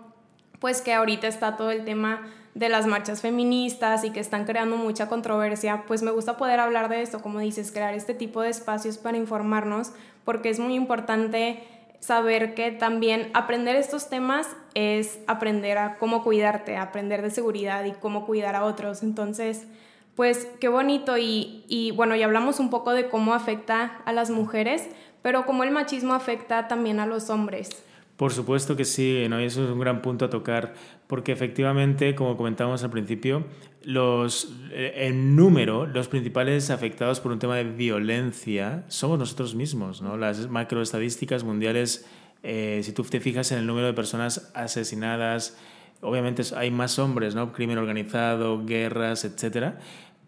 [0.59, 2.21] pues que ahorita está todo el tema
[2.57, 6.89] de las marchas feministas y que están creando mucha controversia, pues me gusta poder hablar
[6.89, 9.91] de esto, como dices, crear este tipo de espacios para informarnos,
[10.25, 11.63] porque es muy importante
[11.99, 17.91] saber que también aprender estos temas es aprender a cómo cuidarte, aprender de seguridad y
[17.91, 19.03] cómo cuidar a otros.
[19.03, 19.67] Entonces,
[20.15, 24.87] pues qué bonito y, bueno, ya hablamos un poco de cómo afecta a las mujeres,
[25.21, 27.83] pero cómo el machismo afecta también a los hombres.
[28.17, 29.37] Por supuesto que sí, ¿no?
[29.37, 30.73] eso es un gran punto a tocar,
[31.05, 33.45] porque efectivamente, como comentábamos al principio,
[33.83, 40.01] los, eh, en número, los principales afectados por un tema de violencia somos nosotros mismos.
[40.01, 40.17] ¿no?
[40.17, 42.07] Las macroestadísticas mundiales,
[42.41, 45.55] eh, si tú te fijas en el número de personas asesinadas,
[46.01, 47.53] obviamente hay más hombres, ¿no?
[47.53, 49.77] crimen organizado, guerras, etcétera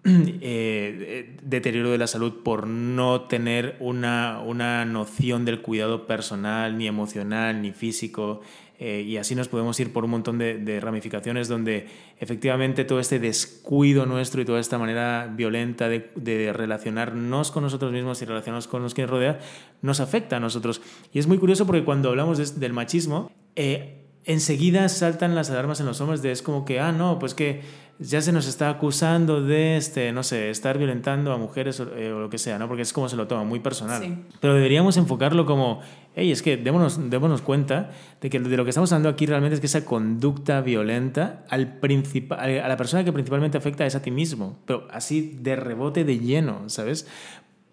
[0.42, 6.88] Eh, deterioro de la salud por no tener una, una, noción del cuidado personal, ni
[6.88, 8.42] emocional, ni físico.
[8.82, 13.20] Eh, y así nos podemos ir por un montón de, ramificaciones donde efectivamente todo este
[13.20, 18.82] descuido nuestro y toda esta manera violenta de, relacionarnos con nosotros mismos y relacionarnos con
[18.82, 19.38] los que nos rodean
[19.82, 20.82] nos afecta a nosotros.
[21.12, 25.88] Y es muy curioso porque cuando hablamos del machismo, eh, enseguida saltan las alarmas en
[25.88, 27.62] los hombres de es como que, ah, no, pues que
[27.98, 32.20] ya se nos está acusando de, este, no sé, estar violentando a mujeres eh, o,
[32.20, 32.68] lo que sea, ¿no?
[32.68, 34.24] Porque es como se lo toma, muy personal.
[34.40, 35.82] Pero deberíamos enfocarlo como,
[36.16, 37.90] hey, es que démonos, démonos cuenta
[38.22, 41.80] de que de lo que estamos hablando aquí realmente es que esa conducta violenta al
[42.30, 46.20] a la persona que principalmente afecta es a ti mismo, pero así de rebote de
[46.20, 47.08] lleno, ¿sabes?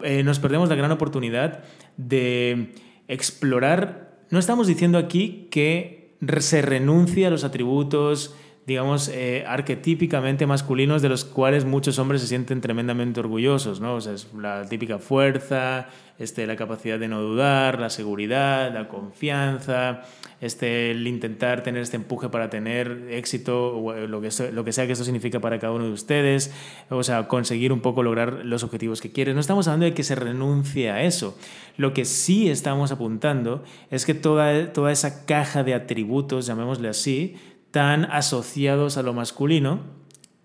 [0.00, 1.64] Eh, nos perdemos la gran oportunidad
[1.98, 2.72] de
[3.08, 6.05] explorar, no estamos diciendo aquí que
[6.40, 8.34] se renuncie a los atributos,
[8.66, 13.94] digamos, eh, arquetípicamente masculinos de los cuales muchos hombres se sienten tremendamente orgullosos, ¿no?
[13.94, 18.88] O sea, es la típica fuerza, este, la capacidad de no dudar, la seguridad, la
[18.88, 20.02] confianza,
[20.40, 24.92] este, el intentar tener este empuje para tener éxito, o eh, lo que, sea que
[24.92, 26.52] eso significa para cada uno de ustedes,
[26.88, 29.34] o sea, conseguir un poco lograr los objetivos que quieres.
[29.34, 31.38] No estamos hablando de que se renuncie a eso.
[31.76, 37.36] Lo que sí estamos apuntando es que toda, toda esa caja de atributos, llamémosle así,
[37.76, 39.80] tan asociados a lo masculino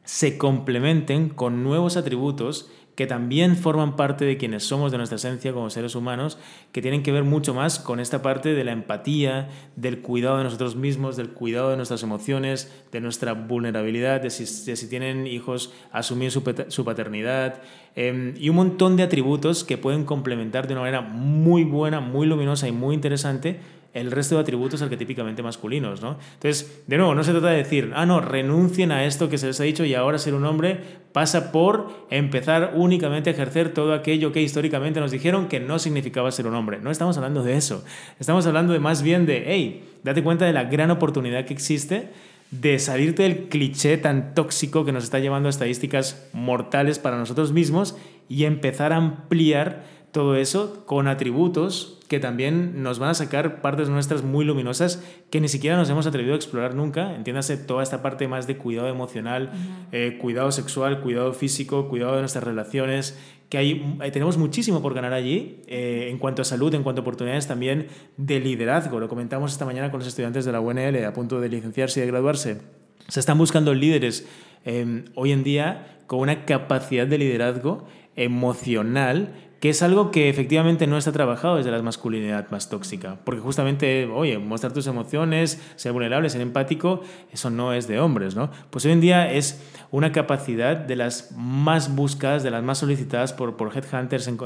[0.03, 5.53] se complementen con nuevos atributos que también forman parte de quienes somos, de nuestra esencia
[5.53, 6.37] como seres humanos,
[6.73, 10.43] que tienen que ver mucho más con esta parte de la empatía, del cuidado de
[10.43, 16.31] nosotros mismos, del cuidado de nuestras emociones, de nuestra vulnerabilidad, de si, tienen hijos, asumir
[16.31, 16.43] su,
[16.83, 17.61] paternidad,
[17.95, 22.27] em, y un montón de atributos que pueden complementar de una manera muy buena, muy
[22.27, 23.61] luminosa y muy interesante
[23.93, 26.17] el resto de atributos arquetípicamente masculinos, ¿no?
[26.33, 29.47] Entonces, de nuevo, no se trata de decir, ah, no, renuncien a esto que se
[29.47, 30.79] les ha dicho y ahora ser un hombre
[31.11, 36.31] pasa por empezar únicamente a ejercer todo aquello que históricamente nos dijeron que no significaba
[36.31, 36.79] ser un hombre.
[36.79, 37.83] No estamos hablando de eso.
[38.19, 42.09] Estamos hablando de más bien de, hey, date cuenta de la gran oportunidad que existe
[42.51, 47.53] de salirte del cliché tan tóxico que nos está llevando a estadísticas mortales para nosotros
[47.53, 47.95] mismos
[48.27, 53.87] y empezar a ampliar todo eso con atributos que también nos van a sacar partes
[53.87, 57.15] nuestras muy luminosas que ni siquiera nos hemos atrevido a explorar nunca.
[57.15, 59.51] Entiéndase toda esta parte más de cuidado emocional,
[59.93, 65.13] eh, cuidado sexual, cuidado físico, cuidado de nuestras relaciones, que hay, tenemos muchísimo por ganar
[65.13, 68.99] allí eh, en cuanto a salud, en cuanto a oportunidades también de liderazgo.
[68.99, 72.01] Lo comentamos esta mañana con los estudiantes de la UNL a punto de licenciarse y
[72.01, 72.61] de graduarse.
[73.07, 74.27] Se están buscando líderes
[74.65, 80.87] eh, hoy en día con una capacidad de liderazgo emocional que es algo que efectivamente
[80.87, 85.91] no está trabajado desde la masculinidad más tóxica, porque justamente, oye, mostrar tus emociones, ser
[85.91, 88.49] vulnerable, ser empático, eso no es de hombres, ¿no?
[88.71, 93.33] Pues hoy en día es una capacidad de las más buscadas, de las más solicitadas
[93.33, 94.37] por, por headhunters en,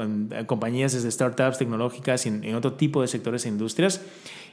[0.44, 4.02] compañías desde startups tecnológicas y en, en otro tipo de sectores e industrias,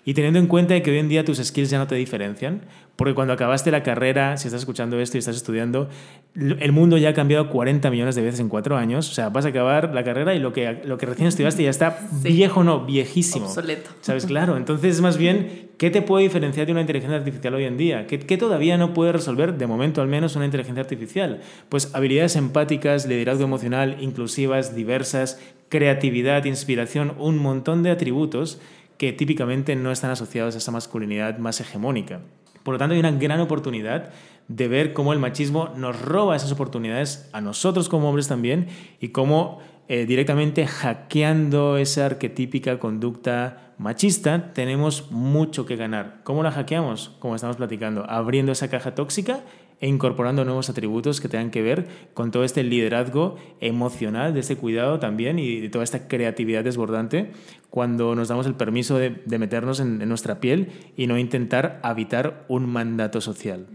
[0.06, 2.62] y teniendo en cuenta que hoy en día tus skills ya no te diferencian,
[2.96, 5.90] porque cuando acabaste la carrera, si estás escuchando esto y estás estudiando,
[6.36, 9.10] el mundo ya ha cambiado 40 millones de veces en cuatro años.
[9.10, 11.70] O sea, vas a acabar la carrera y lo que, lo que recién estudiaste ya
[11.70, 13.46] está viejo, no, viejísimo.
[13.46, 13.90] Obsoleto.
[14.02, 14.26] ¿Sabes?
[14.34, 14.58] Claro.
[14.58, 18.08] Entonces, más bien, ¿qué te puede diferenciar de una inteligencia artificial hoy en día?
[18.08, 21.42] ¿Qué, ¿Qué, todavía no puede resolver, de momento al menos, una inteligencia artificial?
[21.70, 25.40] Pues habilidades empáticas, liderazgo emocional, inclusivas, diversas,
[25.70, 28.60] creatividad, inspiración, un montón de atributos
[29.04, 32.22] que típicamente no están asociados a esa masculinidad más hegemónica.
[32.64, 34.12] Por lo tanto, hay una gran oportunidad
[34.48, 38.68] de ver cómo el machismo nos roba esas oportunidades a nosotros como hombres también
[39.02, 46.22] y cómo eh, directamente hackeando esa arquetípica conducta machista tenemos mucho que ganar.
[46.24, 47.10] ¿Cómo la hackeamos?
[47.20, 49.42] Como estamos platicando, abriendo esa caja tóxica
[49.84, 54.56] e incorporando nuevos atributos que tengan que ver con todo este liderazgo emocional, de este
[54.56, 57.34] cuidado también y de toda esta creatividad desbordante
[57.70, 62.66] cuando nos damos el permiso de, meternos en, nuestra piel y no intentar habitar un
[62.66, 63.68] mandato social.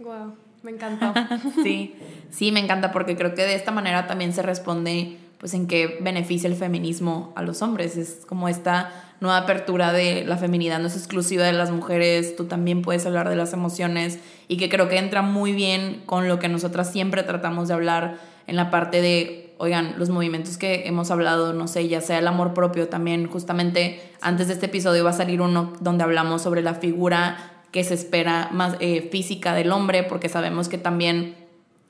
[0.00, 0.34] Wow,
[0.64, 1.14] me encantó.
[1.62, 1.94] sí,
[2.30, 5.98] sí, me encanta porque creo que de esta manera también se responde pues en qué
[6.00, 7.96] beneficia el feminismo a los hombres.
[7.96, 12.44] Es como esta nueva apertura de la feminidad no es exclusiva de las mujeres, tú
[12.44, 16.38] también puedes hablar de las emociones y que creo que entra muy bien con lo
[16.38, 21.10] que nosotras siempre tratamos de hablar en la parte de, oigan, los movimientos que hemos
[21.10, 25.10] hablado, no sé, ya sea el amor propio también, justamente antes de este episodio va
[25.10, 29.72] a salir uno donde hablamos sobre la figura que se espera más eh, física del
[29.72, 31.34] hombre, porque sabemos que también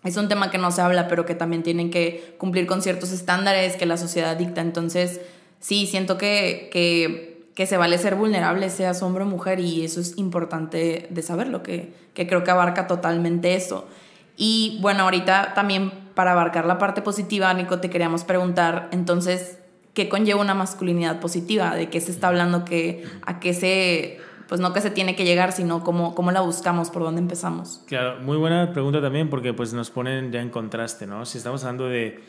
[0.04, 3.10] es un tema que no se habla, pero que también tienen que cumplir con ciertos
[3.10, 4.60] estándares que la sociedad dicta.
[4.60, 5.20] Entonces,
[5.64, 9.98] sí, siento que, que, que se vale ser vulnerable, seas hombre o mujer, y eso
[9.98, 13.88] es importante de saberlo, que, que creo que abarca totalmente eso.
[14.36, 19.58] Y bueno, ahorita también para abarcar la parte positiva, Nico, te queríamos preguntar, entonces,
[19.94, 21.74] ¿qué conlleva una masculinidad positiva?
[21.74, 22.66] ¿De qué se está hablando?
[22.66, 26.42] Que, ¿A qué se pues no que se tiene que llegar, sino cómo, cómo la
[26.42, 27.80] buscamos, por dónde empezamos.
[27.86, 31.24] Claro, muy buena pregunta también porque pues nos ponen ya en contraste, ¿no?
[31.24, 32.22] Si estamos hablando de,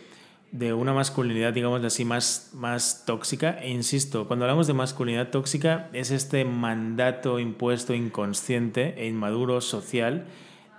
[0.58, 5.90] de una masculinidad, digamos así, más, más tóxica, e insisto, cuando hablamos de masculinidad tóxica
[5.92, 10.26] es este mandato impuesto inconsciente e inmaduro social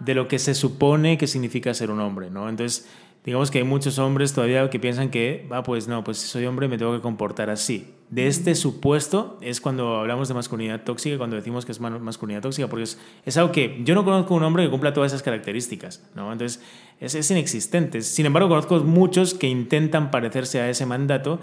[0.00, 2.48] de lo que se supone que significa ser un hombre, ¿no?
[2.48, 2.88] Entonces,
[3.26, 6.46] digamos que hay muchos hombres todavía que piensan que, ah, pues no, pues si soy
[6.46, 7.92] hombre me tengo que comportar así.
[8.08, 12.68] De este supuesto es cuando hablamos de masculinidad tóxica, cuando decimos que es masculinidad tóxica,
[12.68, 16.08] porque es, es algo que yo no conozco un hombre que cumpla todas esas características,
[16.14, 16.32] ¿no?
[16.32, 16.62] Entonces,
[17.00, 18.00] es, es inexistente.
[18.02, 21.40] Sin embargo, conozco muchos que intentan parecerse a ese mandato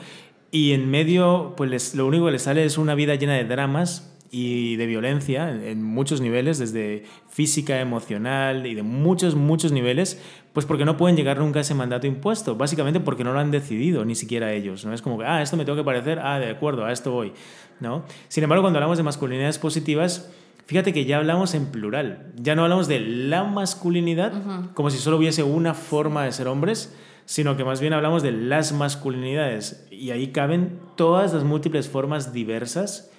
[0.52, 4.12] y en medio, pues lo único que les sale es una vida llena de dramas,
[4.36, 10.19] y de violencia en muchos niveles, desde física, emocional y de muchos, muchos niveles,
[10.54, 13.52] pues porque no pueden llegar nunca a ese mandato impuesto, básicamente porque no lo han
[13.52, 14.93] decidido ni siquiera ellos, ¿no?
[14.93, 17.32] Es como que, ah, esto me tengo que parecer, ah, de acuerdo, a esto voy,
[17.80, 18.06] ¿no?
[18.28, 20.32] Sin embargo, cuando hablamos de masculinidades positivas,
[20.65, 24.34] fíjate que ya hablamos en plural, ya no hablamos de la masculinidad
[24.74, 28.32] como si solo hubiese una forma de ser hombres, sino que más bien hablamos de
[28.32, 33.12] las masculinidades y ahí caben todas las múltiples formas diversas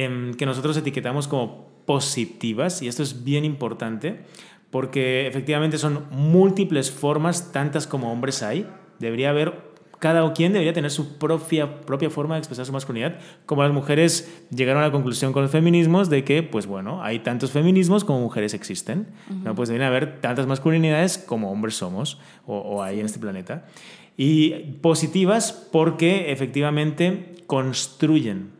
[0.00, 4.20] Em, que nosotros etiquetamos como positivas, y esto es bien importante,
[4.70, 8.64] porque efectivamente son múltiples formas, tantas como hombres hay.
[9.00, 9.54] Debería haber,
[9.98, 14.46] cada quien debería tener su propia, propia forma de expresar su masculinidad, como las mujeres
[14.54, 18.20] llegaron a la conclusión con los feminismos de que, pues bueno, hay tantos feminismos como
[18.20, 19.08] mujeres existen,
[19.42, 19.56] ¿no?
[19.56, 23.66] Pues deberían haber tantas masculinidades como hombres somos, o, o hay en este planeta.
[24.16, 28.57] Y positivas porque efectivamente construyen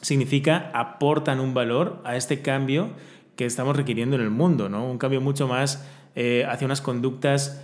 [0.00, 2.90] significa aportan un valor a este cambio
[3.36, 4.90] que estamos requiriendo en el mundo, ¿no?
[4.90, 7.62] Un cambio mucho más eh, hacia unas conductas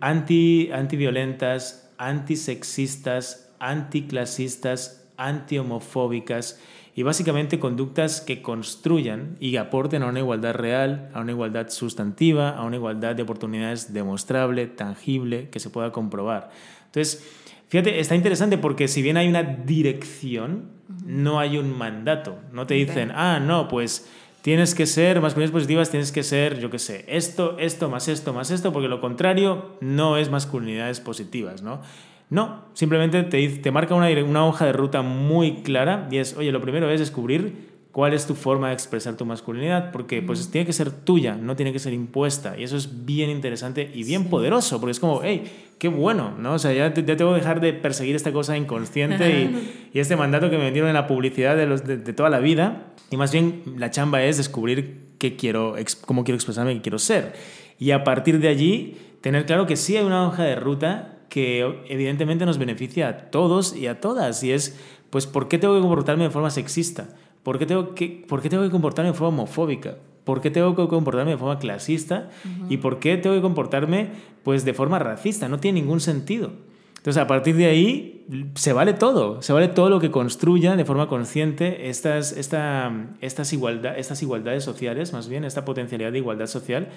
[0.00, 6.60] anti, antiviolentas, antisexistas, anticlasistas, antihomofóbicas
[6.94, 12.50] y básicamente conductas que construyan y aporten a una igualdad real, a una igualdad sustantiva,
[12.50, 16.50] a una igualdad de oportunidades demostrable, tangible, que se pueda comprobar.
[16.86, 17.24] Entonces,
[17.70, 20.68] fíjate, está interesante porque si bien hay una dirección,
[21.06, 22.38] no hay un mandato.
[22.52, 24.10] No te dicen, ah, no, pues
[24.42, 28.32] tienes que ser masculinidades positivas, tienes que ser, yo qué sé, esto, esto, más esto,
[28.32, 31.80] más esto, porque lo contrario no es masculinidades positivas, ¿no?
[32.28, 36.52] No, simplemente te, te marca una, una hoja de ruta muy clara y es, oye,
[36.52, 40.64] lo primero es descubrir cuál es tu forma de expresar tu masculinidad, porque pues tiene
[40.64, 42.56] que ser tuya, no tiene que ser impuesta.
[42.56, 46.54] Y eso es bien interesante y bien poderoso, porque es como, hey, qué bueno, ¿no?
[46.54, 50.14] O sea, ya, ya tengo que dejar de perseguir esta cosa inconsciente y, y, este
[50.14, 52.92] mandato que me vendieron en la publicidad de, los, de, de, toda la vida.
[53.10, 55.74] Y más bien la chamba es descubrir qué quiero,
[56.06, 57.32] cómo quiero expresarme, qué quiero ser.
[57.78, 61.84] Y a partir de allí, tener claro que sí hay una hoja de ruta que
[61.88, 64.44] evidentemente nos beneficia a todos y a todas.
[64.44, 64.78] Y es,
[65.10, 67.08] pues, ¿por qué tengo que comportarme de forma sexista?
[67.42, 69.96] ¿Por qué tengo que, por qué tengo que comportarme de forma homofóbica?
[70.24, 72.30] ¿Por qué tengo que comportarme de forma clasista?
[72.68, 74.10] ¿Y por qué tengo que comportarme
[74.44, 75.48] pues, de forma racista?
[75.48, 76.52] No tiene ningún sentido.
[76.98, 78.26] Entonces, a partir de ahí,
[78.56, 83.54] se vale todo, se vale todo lo que construya de forma consciente estas, esta, estas,
[83.54, 86.88] igualdad, estas igualdades sociales, más bien esta potencialidad de igualdad social,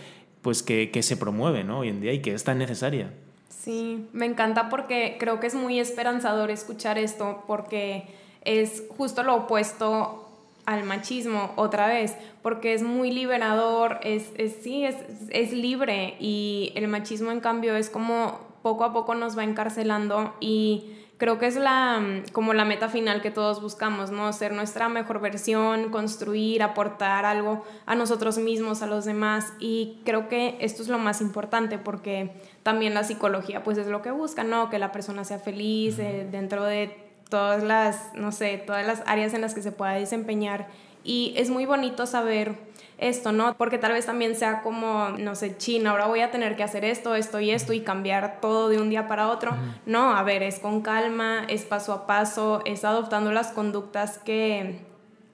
[0.42, 1.80] pues que, que se promueve ¿no?
[1.80, 3.14] hoy en día y que es tan necesaria.
[3.48, 8.04] Sí, me encanta porque creo que es muy esperanzador escuchar esto porque
[8.44, 10.23] es justo lo opuesto
[10.66, 14.96] al machismo otra vez, porque es muy liberador, es, es sí, es,
[15.30, 20.34] es, libre y el machismo en cambio es como poco a poco nos va encarcelando
[20.40, 24.32] y creo que es la, como la meta final que todos buscamos, ¿no?
[24.34, 30.28] Ser nuestra mejor versión, construir, aportar algo a nosotros mismos, a los demás y creo
[30.30, 32.32] que esto es lo más importante porque
[32.64, 34.70] también la psicología pues es lo que busca, ¿no?
[34.70, 37.03] Que la persona sea feliz eh, dentro de
[37.34, 40.68] todas las, no sé, todas las áreas en las que se pueda desempeñar.
[41.04, 42.54] Y es muy bonito saber
[43.00, 43.56] esto, ¿no?
[43.58, 46.86] Porque tal vez también sea como, no sé, China, ahora voy a tener que hacer
[46.86, 49.52] esto, esto y esto y cambiar todo de un día para otro.
[49.88, 54.82] No, a ver, es con calma, es paso a paso, es adoptando las conductas que,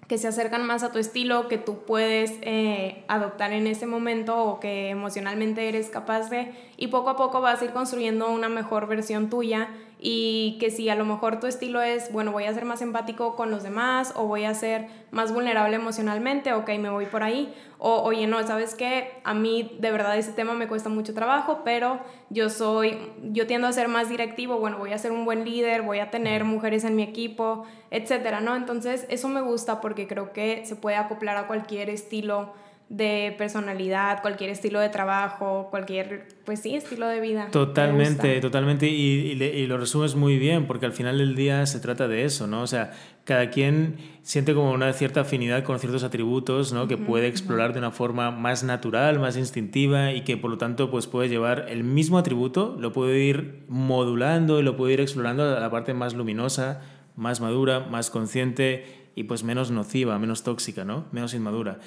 [0.07, 4.41] que se acercan más a tu estilo, que tú puedes eh, adoptar en ese momento
[4.41, 8.47] o que emocionalmente eres capaz de, y poco a poco vas a ir construyendo una
[8.47, 9.67] mejor versión tuya
[10.01, 13.35] y que si a lo mejor tu estilo es, bueno, voy a ser más empático
[13.35, 17.53] con los demás o voy a ser más vulnerable emocionalmente, ok, me voy por ahí.
[17.79, 19.19] O, oye, no, ¿sabes qué?
[19.25, 23.67] A mí de verdad ese tema me cuesta mucho trabajo, pero yo soy, yo tiendo
[23.67, 26.85] a ser más directivo, bueno, voy a ser un buen líder, voy a tener mujeres
[26.85, 28.55] en mi equipo, etcétera, ¿no?
[28.55, 32.53] Entonces, eso me gusta porque creo que se puede acoplar a cualquier estilo
[32.89, 37.49] de personalidad, cualquier estilo de trabajo, cualquier, pues sí, estilo de vida.
[37.51, 42.07] Totalmente, totalmente, y, y, lo resumes muy bien, porque al final del día se trata
[42.07, 42.63] de eso, ¿no?
[42.63, 42.91] O sea,
[43.25, 46.87] cada quien siente como una cierta afinidad con ciertos atributos, ¿no?
[46.87, 50.89] Que puede explorar de una forma más natural, más instintiva, y que por lo tanto,
[50.89, 55.43] pues puede llevar el mismo atributo, lo puede ir modulando y lo puede ir explorando
[55.55, 56.81] a la parte más luminosa,
[57.15, 61.05] más madura, más consciente y pues menos nociva, menos tóxica, ¿no?
[61.11, 61.79] Menos inmadura.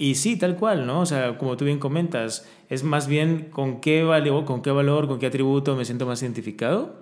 [0.00, 1.00] Y sí, tal cual, ¿no?
[1.00, 5.08] O sea, como tú bien comentas, es más bien con qué valor, con qué valor,
[5.08, 6.94] con qué atributo me siento más identificado,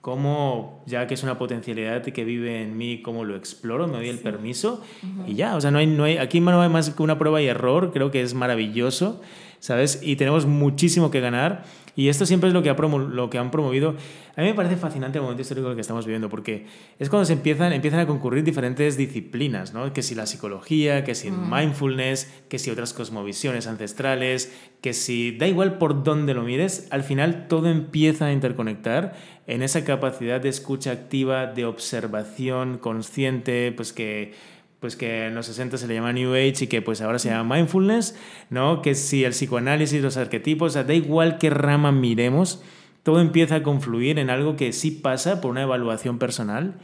[0.00, 4.08] cómo, ya que es una potencialidad que vive en mí, cómo lo exploro, me doy
[4.08, 4.82] el permiso
[5.28, 7.40] y ya, o sea, no hay, no hay, aquí no hay más que una prueba
[7.40, 9.20] y error, creo que es maravilloso,
[9.60, 10.00] ¿sabes?
[10.02, 11.64] Y tenemos muchísimo que ganar
[11.96, 13.94] y esto siempre es lo que, ha lo que han promovido.
[14.36, 16.66] A mí me parece fascinante el momento histórico que estamos viviendo, porque
[16.98, 19.92] es cuando se empiezan, empiezan a concurrir diferentes disciplinas, ¿no?
[19.92, 25.36] Que si la psicología, que si el mindfulness, que si otras cosmovisiones ancestrales, que si
[25.36, 29.14] da igual por dónde lo mires, al final todo empieza a interconectar
[29.46, 34.32] en esa capacidad de escucha activa, de observación consciente, pues que
[34.80, 37.28] pues que en los 60 se le llama New Age y que pues ahora se
[37.28, 38.16] llama mindfulness,
[38.48, 38.80] ¿no?
[38.80, 42.62] Que si el psicoanálisis, los arquetipos, da igual qué rama miremos,
[43.02, 46.74] todo empieza a confluir en algo que sí pasa por una evaluación personal.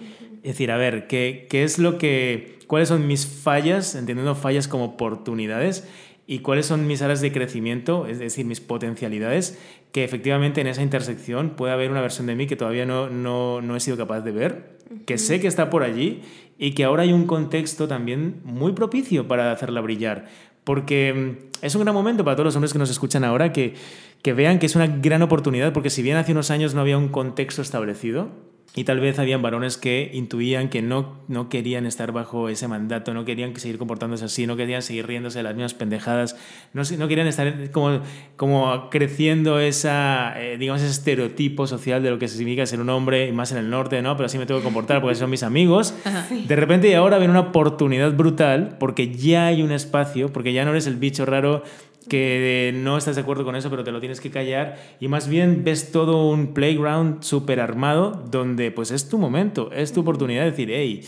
[0.42, 4.68] Es decir, a ver, ¿qué, qué es lo que, cuáles son mis fallas, entendiendo fallas
[4.68, 5.88] como oportunidades,
[6.26, 9.58] y cuáles son mis áreas de crecimiento, es decir, mis potencialidades,
[9.92, 13.60] que efectivamente en esa intersección puede haber una versión de mí que todavía no, no,
[13.60, 16.22] no he sido capaz de ver, que sé que está por allí
[16.58, 20.26] y que ahora hay un contexto también muy propicio para hacerla brillar.
[20.64, 23.74] Porque mm, es un gran momento para todos los hombres que nos escuchan ahora que,
[24.22, 26.98] que vean que es una gran oportunidad, porque si bien hace unos años no había
[26.98, 28.30] un contexto establecido,
[28.74, 33.14] y tal vez habían varones que intuían que no, no querían estar bajo ese mandato,
[33.14, 36.36] no querían seguir comportándose así, no querían seguir riéndose de las mismas pendejadas,
[36.74, 38.00] no, no querían estar como,
[38.36, 43.28] como creciendo esa, eh, digamos, ese estereotipo social de lo que significa ser un hombre,
[43.28, 44.14] y más en el norte, ¿no?
[44.16, 45.94] Pero así me tengo que comportar porque son mis amigos.
[46.46, 50.64] De repente y ahora ven una oportunidad brutal porque ya hay un espacio, porque ya
[50.64, 51.62] no eres el bicho raro
[52.08, 55.28] que no estás de acuerdo con eso, pero te lo tienes que callar y más
[55.28, 60.44] bien ves todo un playground súper armado donde pues es tu momento, es tu oportunidad
[60.44, 61.02] de decir, hey,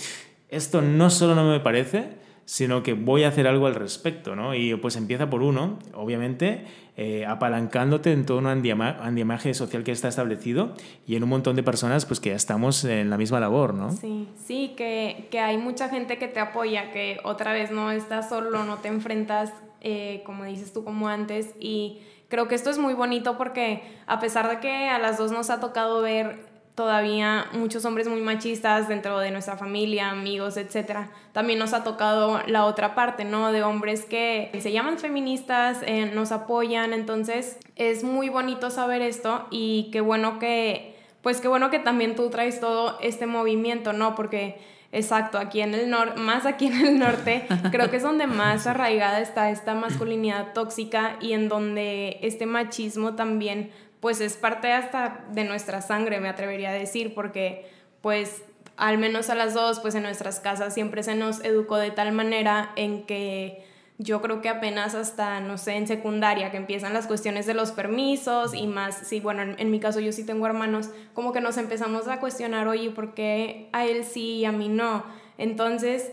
[0.48, 2.18] esto no solo no me parece,
[2.48, 4.54] sino que voy a hacer algo al respecto, ¿no?
[4.54, 6.64] Y pues empieza por uno, obviamente,
[6.96, 10.72] eh, apalancándote en todo un andiamaje social que está establecido
[11.06, 13.92] y en un montón de personas pues que ya estamos en la misma labor, ¿no?
[13.92, 18.30] Sí, sí, que, que hay mucha gente que te apoya, que otra vez no estás
[18.30, 21.54] solo, no te enfrentas eh, como dices tú, como antes.
[21.58, 25.32] Y creo que esto es muy bonito porque a pesar de que a las dos
[25.32, 26.48] nos ha tocado ver
[26.78, 31.10] todavía muchos hombres muy machistas dentro de nuestra familia, amigos, etcétera.
[31.32, 33.50] También nos ha tocado la otra parte, ¿no?
[33.50, 39.48] De hombres que se llaman feministas, eh, nos apoyan, entonces es muy bonito saber esto
[39.50, 44.14] y qué bueno que, pues qué bueno que también tú traes todo este movimiento, ¿no?
[44.14, 44.60] Porque
[44.90, 48.66] Exacto, aquí en el norte, más aquí en el norte, creo que es donde más
[48.66, 53.70] arraigada está esta masculinidad tóxica y en donde este machismo también,
[54.00, 57.66] pues es parte hasta de nuestra sangre, me atrevería a decir, porque
[58.00, 58.44] pues
[58.78, 62.12] al menos a las dos, pues en nuestras casas siempre se nos educó de tal
[62.12, 63.67] manera en que
[63.98, 67.72] yo creo que apenas hasta, no sé, en secundaria, que empiezan las cuestiones de los
[67.72, 71.56] permisos y más, sí, bueno, en, mi caso yo sí tengo hermanos, como que nos
[71.56, 75.04] empezamos a cuestionar, oye, ¿por qué a él sí y a mí no?
[75.36, 76.12] Entonces,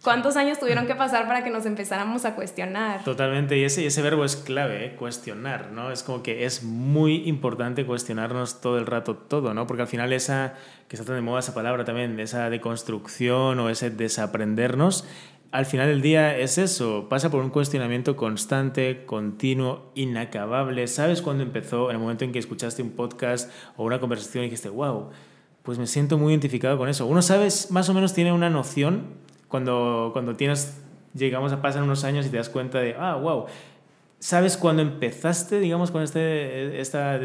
[0.00, 3.02] ¿cuántos años tuvieron que pasar para que nos empezáramos a cuestionar?
[3.02, 4.94] Totalmente, y ese, ese verbo es clave, ¿eh?
[4.94, 5.90] cuestionar, ¿no?
[5.90, 9.66] Es como que es muy importante cuestionarnos todo el rato todo, ¿no?
[9.66, 10.54] Porque al final esa,
[10.86, 15.04] que está tan de moda esa palabra también, esa deconstrucción o ese desaprendernos,
[15.54, 20.88] al final del día es eso, pasa por un cuestionamiento constante, continuo, inacabable.
[20.88, 21.90] ¿Sabes cuándo empezó?
[21.90, 25.10] En el momento en que escuchaste un podcast o una conversación y dijiste, wow,
[25.62, 27.06] pues me siento muy identificado con eso.
[27.06, 29.04] Uno sabes, más o menos tiene una noción
[29.46, 30.82] cuando, cuando tienes,
[31.14, 33.46] llegamos a pasar unos años y te das cuenta de, ah, wow,
[34.18, 37.20] ¿sabes cuándo empezaste, digamos, con este, esta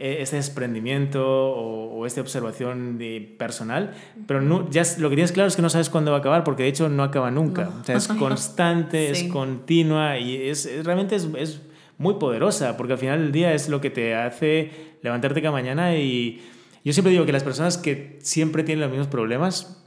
[0.00, 3.92] este desprendimiento o, esta observación de personal,
[4.26, 6.44] pero no, ya lo que tienes claro es que no sabes cuándo va a acabar,
[6.44, 7.68] porque de hecho no acaba nunca.
[7.82, 11.60] O sea, es constante, es continua y es, realmente es, es,
[11.98, 14.70] muy poderosa, porque al final del día es lo que te hace
[15.02, 16.40] levantarte cada mañana y
[16.82, 19.79] yo siempre digo que las personas que siempre tienen los mismos problemas,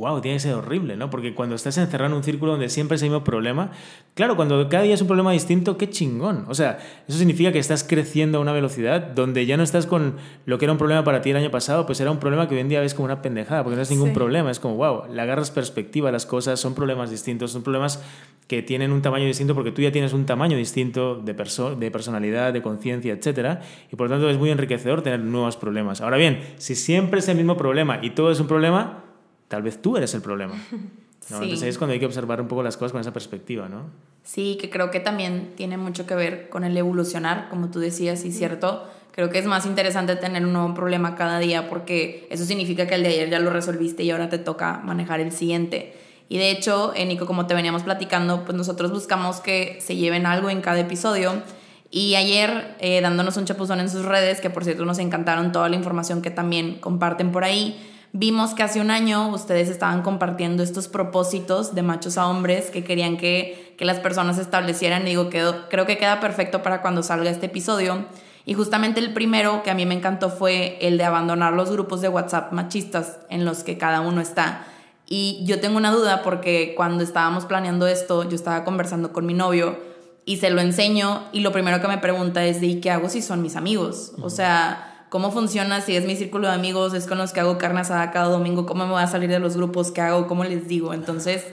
[0.00, 1.10] wow, tiene que ser horrible, ¿no?
[1.10, 3.70] Porque cuando estás encerrado en un círculo donde siempre es el mismo problema,
[4.14, 6.46] claro, cuando cada día es un problema distinto, qué chingón.
[6.48, 10.16] O sea, eso significa que estás creciendo a una velocidad donde ya no estás con
[10.46, 12.54] lo que era un problema para ti el año pasado, pues era un problema que
[12.54, 15.04] hoy en día ves como una pendejada, porque no es ningún problema, es como, wow,
[15.12, 18.02] le agarras perspectiva a las cosas, son problemas distintos, son problemas
[18.48, 22.52] que tienen un tamaño distinto porque tú ya tienes un tamaño distinto de, de personalidad,
[22.52, 23.60] de conciencia, etc.
[23.92, 26.00] Y por lo tanto es muy enriquecedor tener nuevos problemas.
[26.00, 29.04] Ahora bien, si siempre es el mismo problema y todo es un problema,
[29.50, 30.54] tal vez tú eres el problema.
[31.30, 33.82] Entonces ahí es cuando hay que observar un poco las cosas con esa perspectiva, ¿no?
[34.22, 38.24] Sí, que creo que también tiene mucho que ver con el evolucionar, como tú decías,
[38.24, 38.88] y cierto.
[39.12, 42.94] Creo que es más interesante tener un nuevo problema cada día porque eso significa que
[42.94, 45.94] el de ayer ya lo resolviste y ahora te toca manejar el siguiente.
[46.28, 50.26] Y de hecho, eh, Nico, como te veníamos platicando, pues nosotros buscamos que se lleven
[50.26, 51.42] algo en cada episodio.
[51.90, 55.68] Y ayer, eh, dándonos un chapuzón en sus redes, que por cierto nos encantaron toda
[55.68, 60.62] la información que también comparten por ahí, Vimos que hace un año ustedes estaban compartiendo
[60.62, 65.02] estos propósitos de machos a hombres que querían que, que las personas establecieran.
[65.02, 68.06] Y digo, creo que queda perfecto para cuando salga este episodio.
[68.44, 72.00] Y justamente el primero que a mí me encantó fue el de abandonar los grupos
[72.00, 74.64] de WhatsApp machistas en los que cada uno está.
[75.06, 79.34] Y yo tengo una duda porque cuando estábamos planeando esto, yo estaba conversando con mi
[79.34, 79.78] novio
[80.24, 83.08] y se lo enseño y lo primero que me pregunta es de ¿y qué hago
[83.08, 84.12] si son mis amigos?
[84.22, 87.58] O sea, cómo funciona, si es mi círculo de amigos, es con los que hago
[87.58, 90.44] carne asada cada domingo, cómo me voy a salir de los grupos que hago, cómo
[90.44, 90.94] les digo.
[90.94, 91.44] Entonces,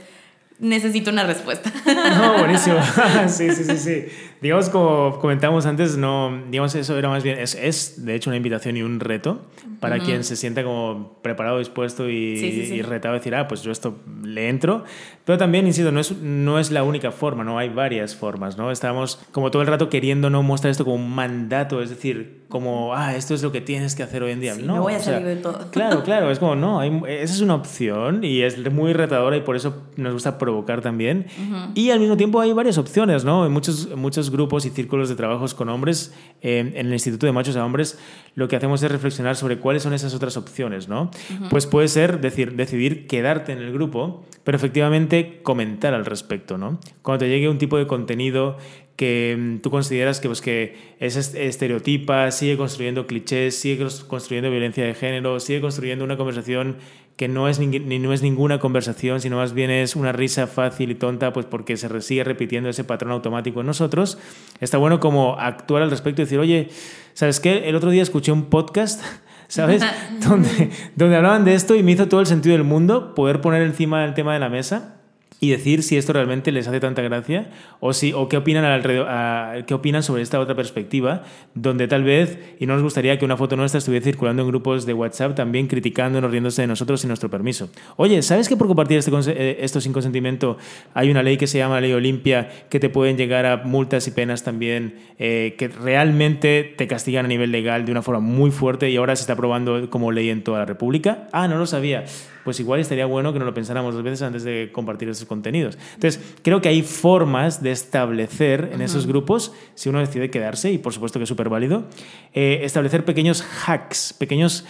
[0.59, 1.71] necesito una respuesta.
[2.17, 2.77] No, buenísimo.
[3.27, 4.05] sí, sí, sí, sí.
[4.41, 8.37] Digamos, como comentamos antes, no, digamos, eso era más bien, es, es de hecho una
[8.37, 9.41] invitación y un reto
[9.79, 13.71] para quien se sienta como preparado, dispuesto y, y, retado a decir, ah, pues yo
[13.71, 14.83] esto le entro.
[15.25, 17.59] Pero también, insisto, no es, no es la única forma, ¿no?
[17.59, 18.71] Hay varias formas, ¿no?
[18.71, 22.95] Estamos como todo el rato queriendo no mostrar esto como un mandato, es decir, como,
[22.95, 24.55] ah, esto es lo que tienes que hacer hoy en día.
[24.55, 25.69] no, me voy a salir de todo.
[25.71, 29.55] Claro, claro, es como, no, esa es una opción y es muy retadora y por
[29.55, 31.27] eso nos gusta provocar también.
[31.75, 33.47] Y al mismo tiempo hay varias opciones, ¿no?
[33.49, 37.55] Muchos, muchos estos grupos y círculos de trabajos con hombres, en el Instituto de Machos
[37.55, 37.97] a Hombres,
[38.35, 41.11] lo que hacemos es reflexionar sobre cuáles son esas otras opciones, ¿no?
[41.49, 46.79] Pues puede ser decir, decidir quedarte en el grupo, pero efectivamente comentar al respecto, ¿no?
[47.01, 48.57] Cuando te llegue un tipo de contenido
[48.97, 54.83] que mm, tú consideras que, pues, que es estereotipa, sigue construyendo clichés, sigue construyendo violencia
[54.83, 56.77] de género, sigue construyendo una conversación
[57.17, 57.67] que no es, ni,
[57.99, 61.75] no es ninguna conversación, sino más bien es una risa fácil y tonta, pues porque
[61.75, 64.19] se sigue repitiendo ese patrón automático en nosotros,
[64.61, 66.69] está bueno como actuar al respecto y decir, oye,
[67.13, 67.67] ¿sabes qué?
[67.67, 69.03] El otro día escuché un podcast
[69.47, 69.83] ¿sabes?
[70.27, 73.63] donde, donde hablaban de esto y me hizo todo el sentido del mundo poder poner
[73.63, 74.96] encima el tema de la mesa
[75.39, 79.65] y decir si esto realmente les hace tanta gracia o, si, o qué, opinan alrededor,
[79.65, 81.23] qué opinan sobre esta otra perspectiva,
[81.53, 84.85] donde tal vez, y no nos gustaría que una foto nuestra estuviera circulando en grupos
[84.85, 87.69] de WhatsApp también criticándonos, riéndose de nosotros sin nuestro permiso.
[87.97, 90.57] Oye, ¿sabes que por compartir este, eh, esto sin consentimiento
[90.93, 94.11] hay una ley que se llama Ley Olimpia que te pueden llegar a multas y
[94.11, 98.89] penas también eh, que realmente te castigan a nivel legal de una forma muy fuerte
[98.89, 101.27] y ahora se está aprobando como ley en toda la República?
[101.31, 102.05] Ah, no lo sabía.
[102.47, 105.77] Pues igual estaría bueno que nos lo pensáramos dos veces antes de compartir estos contenidos.
[105.95, 110.77] Entonces, creo que hay formas de establecer en esos grupos, si uno decide quedarse, y
[110.77, 111.89] por supuesto que es súper válido,
[112.33, 114.63] eh, establecer pequeños hacks, pequeños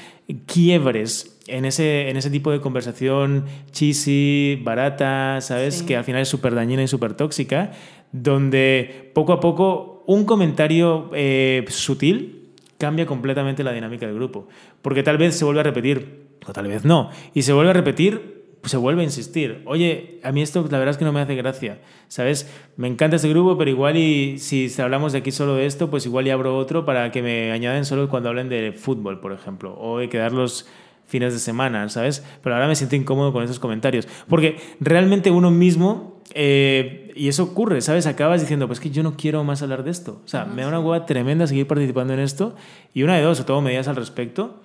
[0.47, 5.83] quiebres en ese, en ese tipo de conversación cheesy, barata, ¿sabes?
[5.83, 7.73] Que al final es súper dañina y súper tóxica,
[8.11, 12.36] donde poco a poco un comentario eh, sutil
[12.77, 14.47] cambia completamente la dinámica del grupo.
[14.81, 17.73] Porque tal vez se vuelve a repetir, o tal vez no, y se vuelve a
[17.73, 19.61] repetir pues se vuelve a insistir.
[19.65, 22.51] Oye, a mí esto la verdad es que no me hace gracia, ¿sabes?
[22.75, 26.05] Me encanta este grupo, pero igual y si hablamos de aquí solo de esto, pues
[26.05, 29.77] igual y abro otro para que me añaden solo cuando hablen de fútbol, por ejemplo,
[29.79, 30.67] o de quedar los
[31.07, 32.23] fines de semana, ¿sabes?
[32.43, 37.43] Pero ahora me siento incómodo con esos comentarios, porque realmente uno mismo, eh, y eso
[37.43, 38.05] ocurre, ¿sabes?
[38.05, 40.21] Acabas diciendo, pues que yo no quiero más hablar de esto.
[40.23, 42.55] O sea, me da una hueá tremenda seguir participando en esto,
[42.93, 44.61] y una de dos, o tomo medidas al respecto,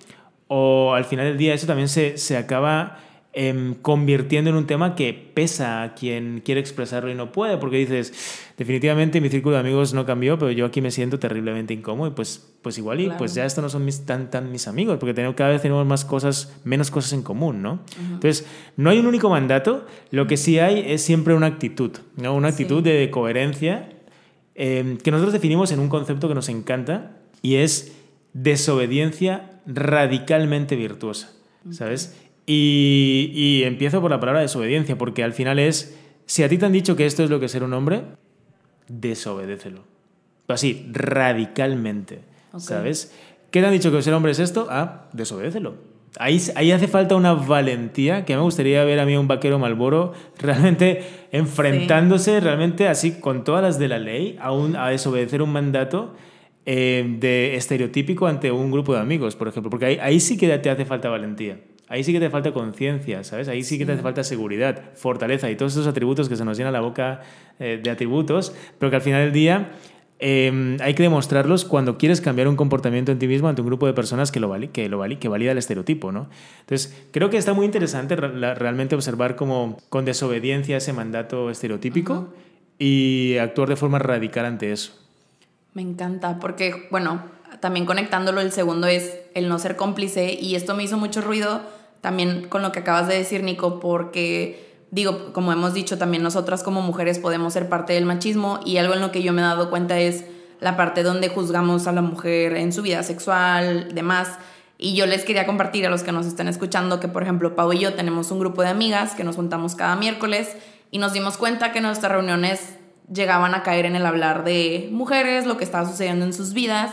[0.47, 2.99] o al final del día eso también se, se acaba
[3.35, 7.77] Em, convirtiendo en un tema que pesa a quien quiere expresarlo y no puede, porque
[7.77, 8.13] dices,
[8.59, 12.11] definitivamente mi círculo de amigos no cambió, pero yo aquí me siento terriblemente incómodo y
[12.11, 15.15] pues, pues igual y pues ya estos no son mis, tan, tan mis amigos, porque
[15.15, 17.79] tenemos, cada vez tenemos más cosas, menos cosas en común, ¿no?
[17.97, 18.45] Entonces,
[18.77, 22.35] no hay un único mandato, lo que sí hay es siempre una actitud, ¿no?
[22.35, 23.89] Una actitud de coherencia
[24.53, 27.93] em, que nosotros definimos en un concepto que nos encanta y es
[28.33, 31.31] desobediencia radicalmente virtuosa,
[31.71, 32.15] ¿sabes?
[32.45, 36.73] Y, empiezo por la palabra desobediencia, porque al final es, si a ti te han
[36.73, 38.03] dicho que esto es lo que es ser un hombre,
[38.87, 39.83] desobedécelo.
[40.47, 42.19] Así, radicalmente,
[42.57, 43.15] ¿sabes?
[43.49, 44.67] ¿Qué te han dicho que ser hombre es esto?
[44.69, 45.75] Ah, desobedécelo.
[46.19, 50.13] Ahí, ahí hace falta una valentía que me gustaría ver a mí un vaquero malboro
[50.37, 55.51] realmente enfrentándose realmente así con todas las de la ley a, un, a desobedecer un
[55.51, 56.13] mandato
[56.67, 60.55] eh, de estereotípico ante un grupo de amigos, por ejemplo, porque ahí, ahí sí que
[60.59, 61.57] te hace falta valentía.
[61.89, 63.47] Ahí sí que te falta conciencia, ¿sabes?
[63.47, 66.57] Ahí sí que te hace falta seguridad, fortaleza y todos esos atributos que se nos
[66.57, 67.21] llena la boca
[67.59, 69.73] eh, de atributos, pero que al final del día
[70.19, 73.85] em, hay que demostrarlos cuando quieres cambiar un comportamiento en ti mismo ante un grupo
[73.85, 76.29] de personas que lo, vali que lo vali que valida el estereotipo, ¿no?
[76.61, 82.33] Entonces, creo que está muy interesante realmente observar como con desobediencia ese mandato estereotípico
[82.79, 84.93] y actuar de forma radical ante eso.
[85.73, 87.23] Me encanta, porque, bueno,
[87.59, 91.61] también conectándolo, el segundo es el no ser cómplice y esto me hizo mucho ruido
[92.01, 96.61] también con lo que acabas de decir, Nico, porque digo, como hemos dicho, también nosotras
[96.61, 99.45] como mujeres podemos ser parte del machismo y algo en lo que yo me he
[99.45, 100.25] dado cuenta es
[100.59, 104.37] la parte donde juzgamos a la mujer en su vida sexual, demás.
[104.77, 107.71] Y yo les quería compartir a los que nos están escuchando que, por ejemplo, Pau
[107.71, 110.57] y yo tenemos un grupo de amigas que nos juntamos cada miércoles
[110.91, 112.77] y nos dimos cuenta que nuestras reuniones
[113.11, 116.91] llegaban a caer en el hablar de mujeres, lo que estaba sucediendo en sus vidas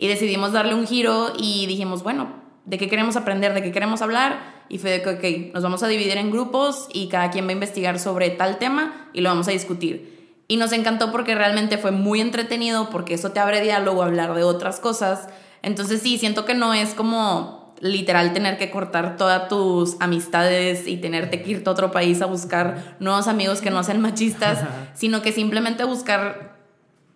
[0.00, 2.32] y decidimos darle un giro y dijimos, bueno,
[2.64, 3.52] ¿de qué queremos aprender?
[3.52, 4.64] ¿De qué queremos hablar?
[4.70, 7.50] Y fue de que, ok, nos vamos a dividir en grupos y cada quien va
[7.50, 10.38] a investigar sobre tal tema y lo vamos a discutir.
[10.48, 14.42] Y nos encantó porque realmente fue muy entretenido, porque eso te abre diálogo, hablar de
[14.42, 15.28] otras cosas.
[15.60, 20.96] Entonces sí, siento que no es como literal tener que cortar todas tus amistades y
[20.96, 25.20] tenerte que irte a otro país a buscar nuevos amigos que no sean machistas, sino
[25.20, 26.49] que simplemente buscar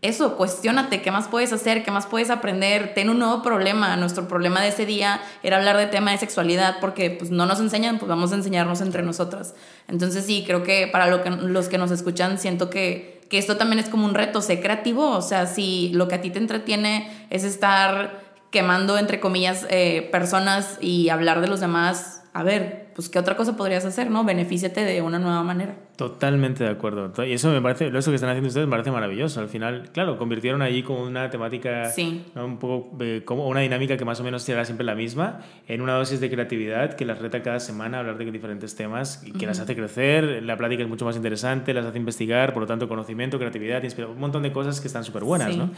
[0.05, 3.97] eso, cuestionate qué más puedes hacer, qué más puedes aprender, ten un nuevo problema.
[3.97, 7.59] Nuestro problema de ese día era hablar de tema de sexualidad porque pues no nos
[7.59, 9.55] enseñan, pues vamos a enseñarnos entre nosotras.
[9.89, 13.57] Entonces sí, creo que para lo que, los que nos escuchan siento que, que esto
[13.57, 16.39] también es como un reto, sé creativo, o sea, si lo que a ti te
[16.39, 22.84] entretiene es estar quemando, entre comillas, eh, personas y hablar de los demás, a ver,
[22.95, 24.25] pues, ¿qué otra cosa podrías hacer, no?
[24.25, 25.77] Benefíciate de una nueva manera.
[25.97, 27.13] Totalmente de acuerdo.
[27.25, 29.41] Y eso me parece, lo que están haciendo ustedes me parece maravilloso.
[29.41, 31.93] Al final, claro, convirtieron allí como una temática,
[32.37, 35.81] un poco eh, como una dinámica que más o menos será siempre la misma, en
[35.81, 39.33] una dosis de creatividad que las reta cada semana a hablar de diferentes temas y
[39.33, 40.43] que las hace crecer.
[40.43, 44.19] La plática es mucho más interesante, las hace investigar, por lo tanto, conocimiento, creatividad, un
[44.19, 45.71] montón de cosas que están súper buenas, ¿no?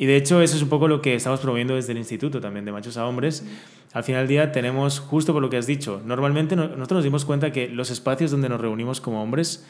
[0.00, 2.64] Y de hecho, eso es un poco lo que estamos promoviendo desde el instituto también,
[2.64, 3.44] de machos a hombres.
[3.92, 7.26] Al final del día tenemos, justo por lo que has dicho, normalmente nosotros nos dimos
[7.26, 9.66] cuenta que los espacios donde nos reunimos como hombres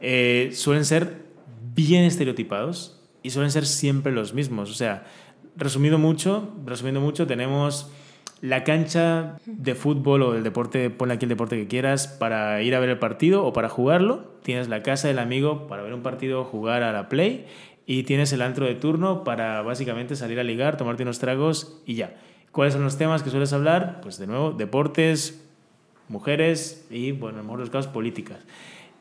[0.00, 1.24] eh, suelen ser
[1.74, 4.70] bien estereotipados y suelen ser siempre los mismos.
[4.70, 5.06] O sea,
[5.56, 7.90] resumido mucho, resumiendo mucho, tenemos
[8.42, 12.76] la cancha de fútbol o del deporte, ponle aquí el deporte que quieras, para ir
[12.76, 14.34] a ver el partido o para jugarlo.
[14.44, 17.46] Tienes la casa del amigo para ver un partido jugar a la play
[17.86, 21.94] y tienes el antro de turno para básicamente salir a ligar, tomarte unos tragos y
[21.94, 22.14] ya.
[22.50, 24.00] ¿Cuáles son los temas que sueles hablar?
[24.00, 25.44] Pues de nuevo, deportes,
[26.08, 28.38] mujeres y, bueno, en los casos, políticas.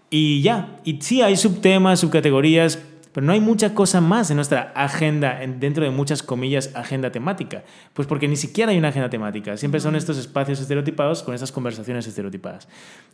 [0.10, 2.80] Y ya, y sí hay subtemas, subcategorías,
[3.14, 7.64] pero no hay mucha cosa más en nuestra agenda, dentro de muchas comillas, agenda temática.
[7.94, 9.56] Pues porque ni siquiera hay una agenda temática.
[9.56, 12.68] Siempre son estos espacios estereotipados con estas conversaciones estereotipadas.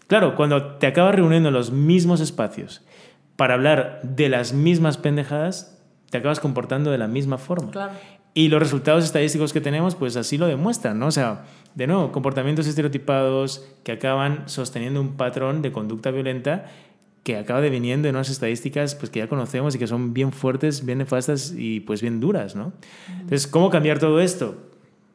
[0.07, 2.81] Claro, cuando te acabas reuniendo en los mismos espacios
[3.39, 7.71] para hablar de las mismas pendejadas, te acabas comportando de la misma forma.
[8.33, 11.07] Y los resultados estadísticos que tenemos, pues así lo demuestran, ¿no?
[11.07, 16.65] O sea, de nuevo, comportamientos estereotipados que acaban sosteniendo un patrón de conducta violenta
[17.23, 20.85] que acaba deviniendo en unas estadísticas pues, que ya conocemos y que son bien fuertes,
[20.85, 22.73] bien nefastas y pues bien duras, ¿no?
[23.21, 24.57] Entonces, ¿cómo cambiar todo esto?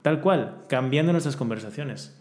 [0.01, 2.17] Tal cual, cambiando nuestras conversaciones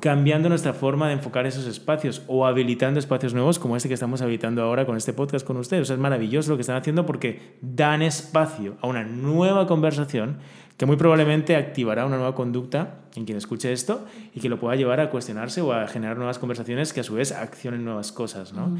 [0.00, 4.20] cambiando nuestra forma de enfocar esos espacios o habilitando espacios nuevos como este que estamos
[4.20, 5.82] habilitando ahora con este podcast con ustedes.
[5.82, 10.38] O sea, es maravilloso lo que están haciendo porque dan espacio a una nueva conversación
[10.76, 14.76] que muy probablemente activará una nueva conducta en quien escuche esto y que lo pueda
[14.76, 18.52] llevar a cuestionarse o a generar nuevas conversaciones que a su vez accionen nuevas cosas.
[18.52, 18.76] ¿no?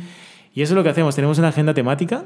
[0.54, 1.14] Y eso es lo que hacemos.
[1.14, 2.24] Tenemos una agenda temática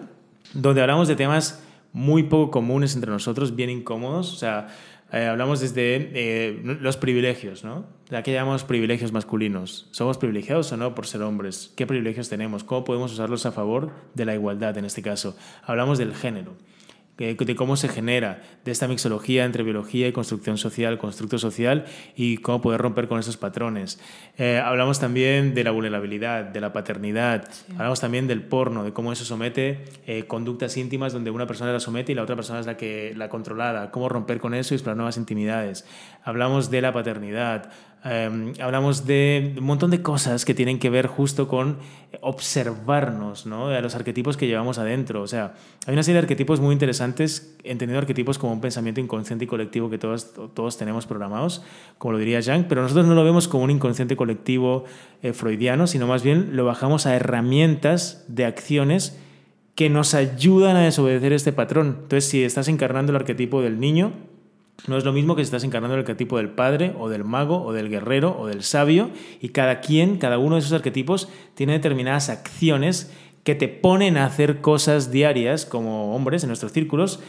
[0.52, 1.62] donde hablamos de temas
[1.92, 4.32] muy poco comunes entre nosotros, bien incómodos.
[4.32, 4.68] O sea,
[5.12, 7.86] eh, hablamos desde eh, los privilegios, ¿no?
[8.10, 9.88] ¿A qué llamamos privilegios masculinos?
[9.90, 11.72] ¿Somos privilegiados o no por ser hombres?
[11.76, 12.64] ¿Qué privilegios tenemos?
[12.64, 15.36] ¿Cómo podemos usarlos a favor de la igualdad en este caso?
[15.64, 16.54] Hablamos del género
[17.20, 21.84] de cómo se genera, de esta mixología entre biología y construcción social, constructo social
[22.16, 24.00] y cómo poder romper con esos patrones.
[24.38, 29.12] Eh, hablamos también de la vulnerabilidad, de la paternidad, hablamos también del porno, de cómo
[29.12, 32.66] eso somete eh, conductas íntimas donde una persona la somete y la otra persona es
[32.66, 35.84] la que la controlada, cómo romper con eso y explorar nuevas intimidades.
[36.24, 37.70] Hablamos de la paternidad,
[38.02, 41.76] Em, hablamos de un montón de cosas que tienen que ver justo con
[42.22, 43.68] observarnos, ¿no?
[43.68, 45.20] De los arquetipos que llevamos adentro.
[45.20, 45.52] O sea,
[45.86, 49.90] hay una serie de arquetipos muy interesantes, entendiendo arquetipos como un pensamiento inconsciente y colectivo
[49.90, 51.62] que todos, todos tenemos programados,
[51.98, 54.84] como lo diría Jung, pero nosotros no lo vemos como un inconsciente colectivo
[55.22, 59.18] eh, freudiano, sino más bien lo bajamos a herramientas de acciones
[59.74, 61.98] que nos ayudan a desobedecer este patrón.
[62.02, 64.14] Entonces, si estás encarnando el arquetipo del niño,
[64.86, 67.62] no es lo mismo que si estás encarnando el arquetipo del padre o del mago
[67.62, 69.10] o del guerrero o del sabio
[69.40, 73.12] y cada quien, cada uno de esos arquetipos tiene determinadas acciones
[73.44, 77.20] que te ponen a hacer cosas diarias como hombres en nuestros círculos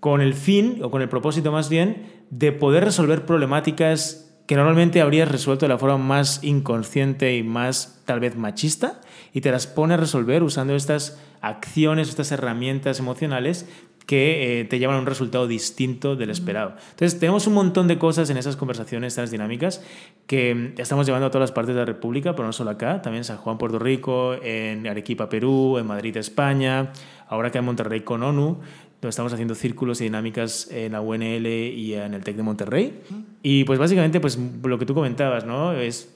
[0.00, 5.00] con el fin o con el propósito más bien de poder resolver problemáticas que normalmente
[5.00, 9.00] habrías resuelto de la forma más inconsciente y más tal vez machista
[9.32, 13.68] y te las pone a resolver usando estas acciones, estas herramientas emocionales
[14.06, 16.74] que eh, te llevan a un resultado distinto del esperado.
[16.90, 19.84] Entonces, tenemos un montón de cosas en esas conversaciones, estas dinámicas,
[20.28, 23.02] que mm, estamos llevando a todas las partes de la República, pero no solo acá,
[23.02, 26.92] también en San Juan, Puerto Rico, en Arequipa, Perú, en Madrid, España,
[27.28, 28.60] ahora acá en Monterrey con ONU,
[29.00, 33.02] donde estamos haciendo círculos y dinámicas en la UNL y en el TEC de Monterrey.
[33.42, 35.72] Y pues básicamente, pues lo que tú comentabas, ¿no?
[35.72, 36.14] Es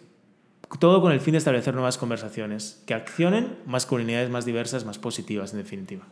[0.79, 5.53] todo con el fin de establecer nuevas conversaciones que accionen masculinidades más diversas, más positivas,
[5.53, 6.05] en definitiva.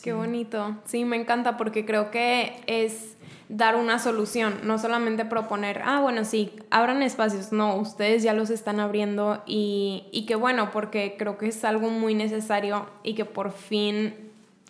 [0.00, 0.76] Qué bonito.
[0.84, 3.16] Sí, me encanta porque creo que es
[3.52, 8.48] dar una solución, no solamente proponer, ah, bueno, sí, abran espacios, no, ustedes ya los
[8.48, 13.26] están abriendo y, y qué bueno, porque creo que es algo muy necesario y que
[13.26, 14.14] por fin,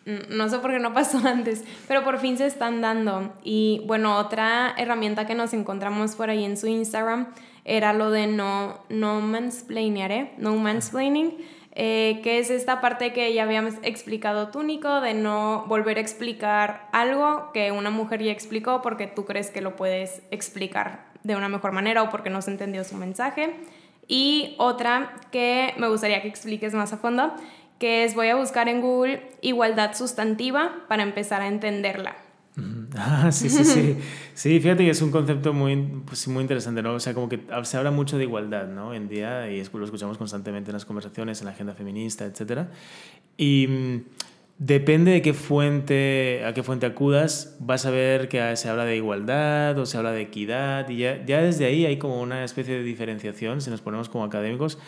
[0.05, 3.33] no sé por qué no pasó antes, pero por fin se están dando.
[3.45, 7.29] Y bueno, otra herramienta que nos encontramos por ahí en su Instagram
[7.65, 11.37] era lo de no, no mansplaining, no mansplaining
[11.75, 16.01] eh, que es esta parte que ya habíamos explicado tú, Nico, de no volver a
[16.01, 21.35] explicar algo que una mujer ya explicó porque tú crees que lo puedes explicar de
[21.35, 23.55] una mejor manera o porque no se entendió su mensaje.
[24.07, 27.33] Y otra que me gustaría que expliques más a fondo,
[27.79, 32.17] que es voy a buscar en Google igualdad sustantiva para empezar a entenderla.
[33.31, 33.97] Sí, sí, sí.
[34.35, 35.77] Sí, fíjate que es un concepto muy,
[36.07, 36.95] pues, muy interesante, ¿no?
[36.95, 38.95] O sea, como que se habla mucho de igualdad, ¿no?
[38.95, 42.69] En día, y lo escuchamos constantemente en las conversaciones, en la agenda feminista, etc.
[43.37, 44.03] Y mm,
[44.59, 48.97] depende de qué fuente, a qué fuente acudas, vas a ver que se habla de
[48.97, 52.75] igualdad o se habla de equidad, y ya, ya desde ahí hay como una especie
[52.75, 54.79] de diferenciación, si nos ponemos como académicos,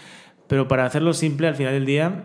[0.49, 2.25] pero para hacerlo simple, al final del día,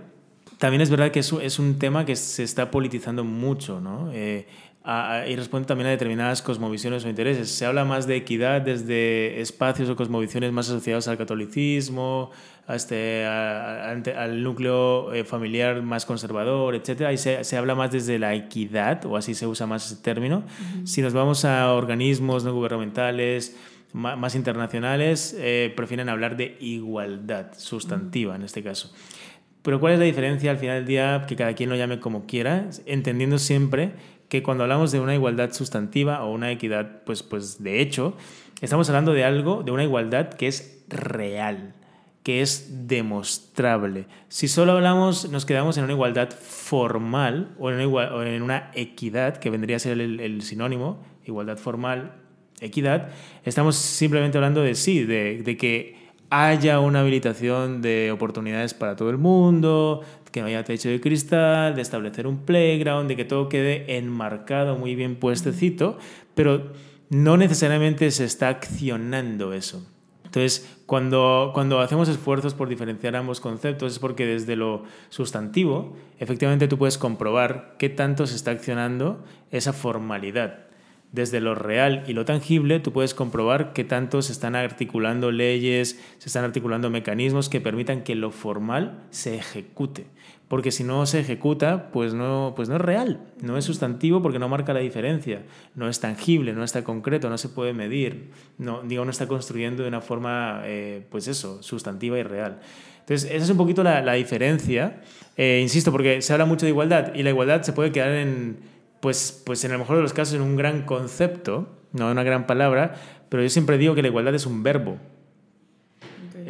[0.57, 4.11] también es verdad que es un tema que se está politizando mucho, ¿no?
[4.11, 4.45] Eh,
[4.85, 7.51] y responde también a determinadas cosmovisiones o intereses.
[7.51, 12.31] Se habla más de equidad desde espacios o cosmovisiones más asociados al catolicismo,
[12.65, 17.01] a este, al núcleo eh, familiar más conservador, etc.
[17.01, 20.43] Ahí se, se, habla más desde la equidad, o así se usa más ese término.
[20.85, 23.57] Si nos vamos a organismos no gubernamentales,
[23.91, 28.93] más internacionales, eh, prefieren hablar de igualdad sustantiva en este caso.
[29.63, 31.25] Pero ¿cuál es la diferencia al final del día?
[31.27, 33.93] Que cada quien lo llame como quiera, entendiendo siempre
[34.29, 38.15] que cuando hablamos de una igualdad sustantiva o una equidad, pues, pues de hecho,
[38.61, 41.73] estamos hablando de algo, de una igualdad que es real,
[42.23, 44.05] que es demostrable.
[44.27, 49.77] Si solo hablamos, nos quedamos en una igualdad formal o en una, equidad, que vendría
[49.77, 52.13] a ser el, el, sinónimo, igualdad formal,
[52.61, 53.09] equidad,
[53.45, 55.99] estamos simplemente hablando de sí, de, de que
[56.29, 60.01] haya una habilitación de oportunidades para todo el mundo,
[60.31, 64.77] que no haya techo de cristal, de establecer un playground, de que todo quede enmarcado
[64.77, 65.97] muy bien puestecito,
[66.35, 66.71] pero
[67.09, 69.85] no necesariamente se está accionando eso.
[70.23, 76.67] Entonces, cuando, cuando hacemos esfuerzos por diferenciar ambos conceptos es porque desde lo sustantivo, efectivamente
[76.67, 80.68] tú puedes comprobar qué tanto se está accionando esa formalidad
[81.11, 85.99] desde lo real y lo tangible, tú puedes comprobar que tanto se están articulando leyes,
[86.19, 90.05] se están articulando mecanismos que permitan que lo formal se ejecute.
[90.47, 94.39] Porque si no se ejecuta, pues no, pues no es real, no es sustantivo porque
[94.39, 95.43] no marca la diferencia,
[95.75, 99.83] no es tangible, no está concreto, no se puede medir, no, digo, no está construyendo
[99.83, 102.59] de una forma, eh, pues eso, sustantiva y real.
[102.99, 105.01] Entonces, esa es un poquito la, diferencia,
[105.37, 108.57] eh, insisto, porque se habla mucho de igualdad y la igualdad se puede quedar en
[108.99, 112.47] pues, pues en el mejor de los casos en un gran concepto, no una gran
[112.47, 112.95] palabra,
[113.29, 114.97] pero yo siempre digo que la igualdad es un verbo.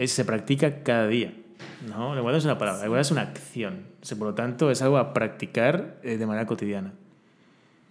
[0.06, 1.34] se practica cada día.
[1.88, 3.86] No, la igualdad es una palabra, la igualdad es una acción.
[4.18, 6.94] por lo tanto, es algo a practicar eh, de manera cotidiana.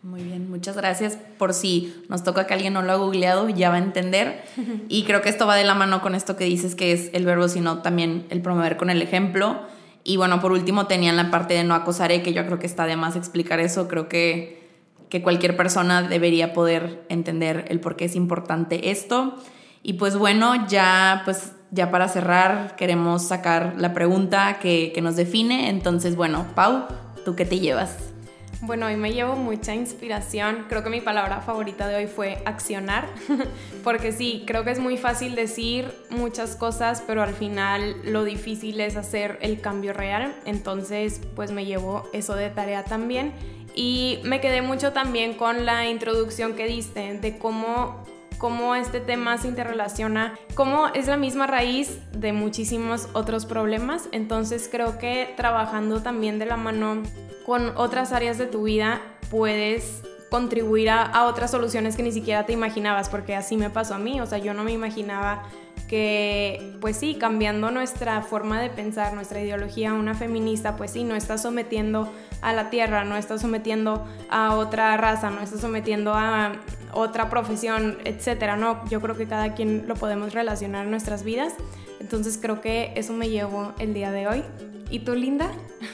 [0.02, 1.18] Muy bien, muchas gracias.
[1.38, 4.42] Por si nos toca que alguien no lo ha googleado, ya va a entender.
[4.88, 7.24] Y creo que esto va de la mano con esto que dices que es el
[7.24, 9.60] verbo, sino también el promover con el ejemplo.
[10.08, 12.86] Y bueno, por último tenían la parte de no acosaré, que yo creo que está
[12.86, 13.88] de más explicar eso.
[13.88, 14.66] Creo que,
[15.10, 19.34] que cualquier persona debería poder entender el por qué es importante esto.
[19.82, 25.14] Y pues bueno, ya pues ya para cerrar queremos sacar la pregunta que, que nos
[25.14, 25.68] define.
[25.68, 26.86] Entonces, bueno, Pau,
[27.26, 28.14] ¿tú qué te llevas?
[28.60, 30.66] Bueno, hoy me llevo mucha inspiración.
[30.68, 33.06] Creo que mi palabra favorita de hoy fue accionar,
[33.84, 38.80] porque sí, creo que es muy fácil decir muchas cosas, pero al final lo difícil
[38.80, 40.34] es hacer el cambio real.
[40.44, 43.32] Entonces, pues me llevo eso de tarea también.
[43.76, 48.02] Y me quedé mucho también con la introducción que diste de cómo
[48.38, 54.08] cómo este tema se interrelaciona, cómo es la misma raíz de muchísimos otros problemas.
[54.12, 57.02] Entonces creo que trabajando también de la mano
[57.44, 62.52] con otras áreas de tu vida puedes contribuir a, otras soluciones que ni siquiera te
[62.52, 65.44] imaginabas, porque así me pasó a mí, o sea, yo no me imaginaba
[65.88, 71.14] que, pues sí, cambiando nuestra forma de pensar, nuestra ideología, una feminista, pues sí, no
[71.16, 72.12] está sometiendo
[72.42, 76.52] a la tierra, no está sometiendo a otra raza, no está sometiendo a
[76.98, 81.54] otra profesión, etcétera, no, yo creo que cada quien lo podemos relacionar en nuestras vidas,
[82.00, 84.44] entonces creo que eso me llevó el día de hoy.
[84.90, 85.50] ¿Y tú, Linda?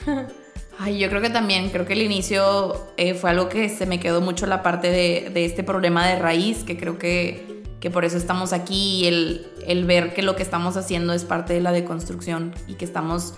[0.78, 4.00] Ay, yo creo que también, creo que el inicio eh, fue algo que se me
[4.00, 8.04] quedó mucho la parte de, de, este problema de raíz, que creo que, que por
[8.04, 11.60] eso estamos aquí y el, el, ver que lo que estamos haciendo es parte de
[11.60, 13.34] la deconstrucción y que estamos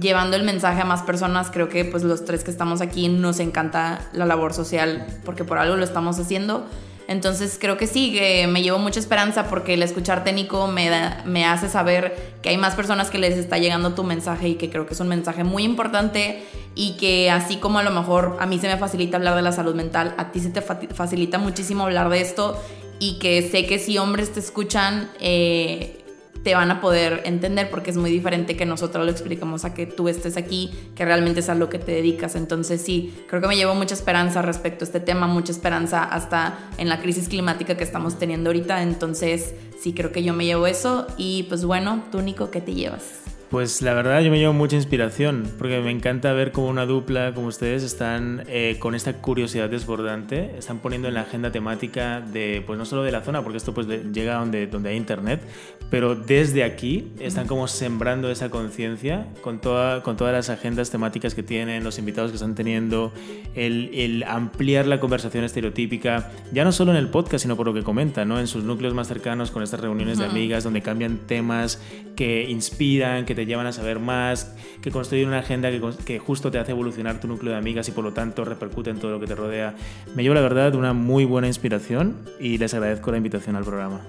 [0.00, 1.50] llevando el mensaje a más personas.
[1.50, 5.58] Creo que pues los tres que estamos aquí nos encanta la labor social porque por
[5.58, 6.66] algo lo estamos haciendo.
[7.08, 10.90] Entonces creo que sí, que me llevo mucha esperanza porque el escuchar técnico me,
[11.24, 14.70] me hace saber que hay más personas que les está llegando tu mensaje y que
[14.70, 16.42] creo que es un mensaje muy importante
[16.74, 19.52] y que así como a lo mejor a mí se me facilita hablar de la
[19.52, 22.60] salud mental, a ti se te facilita muchísimo hablar de esto
[22.98, 26.01] y que sé que si hombres te escuchan, eh,
[26.42, 29.86] te van a poder entender porque es muy diferente que nosotros lo explicamos a que
[29.86, 32.34] tú estés aquí, que realmente es a lo que te dedicas.
[32.34, 36.58] Entonces sí, creo que me llevo mucha esperanza respecto a este tema, mucha esperanza hasta
[36.78, 38.82] en la crisis climática que estamos teniendo ahorita.
[38.82, 42.74] Entonces sí, creo que yo me llevo eso y pues bueno, tú Nico, ¿qué te
[42.74, 43.31] llevas?
[43.52, 47.34] Pues la verdad yo me llevo mucha inspiración, porque me encanta ver cómo una dupla
[47.34, 52.64] como ustedes están eh, con esta curiosidad desbordante, están poniendo en la agenda temática de,
[52.66, 55.42] pues no solo de la zona, porque esto pues llega donde, donde hay internet,
[55.90, 61.34] pero desde aquí están como sembrando esa conciencia con, toda, con todas las agendas temáticas
[61.34, 63.12] que tienen, los invitados que están teniendo,
[63.54, 67.74] el, el, ampliar la conversación estereotípica, ya no solo en el podcast, sino por lo
[67.74, 68.40] que comentan, ¿no?
[68.40, 71.82] en sus núcleos más cercanos, con estas reuniones de amigas donde cambian temas
[72.16, 76.50] que inspiran, que te llevan a saber más, que construyen una agenda que, que, justo
[76.50, 79.20] te hace evolucionar tu núcleo de amigas y por lo tanto repercute en todo lo
[79.20, 79.74] que te rodea.
[80.14, 84.00] Me llevo la verdad una muy buena inspiración y les agradezco la invitación al programa.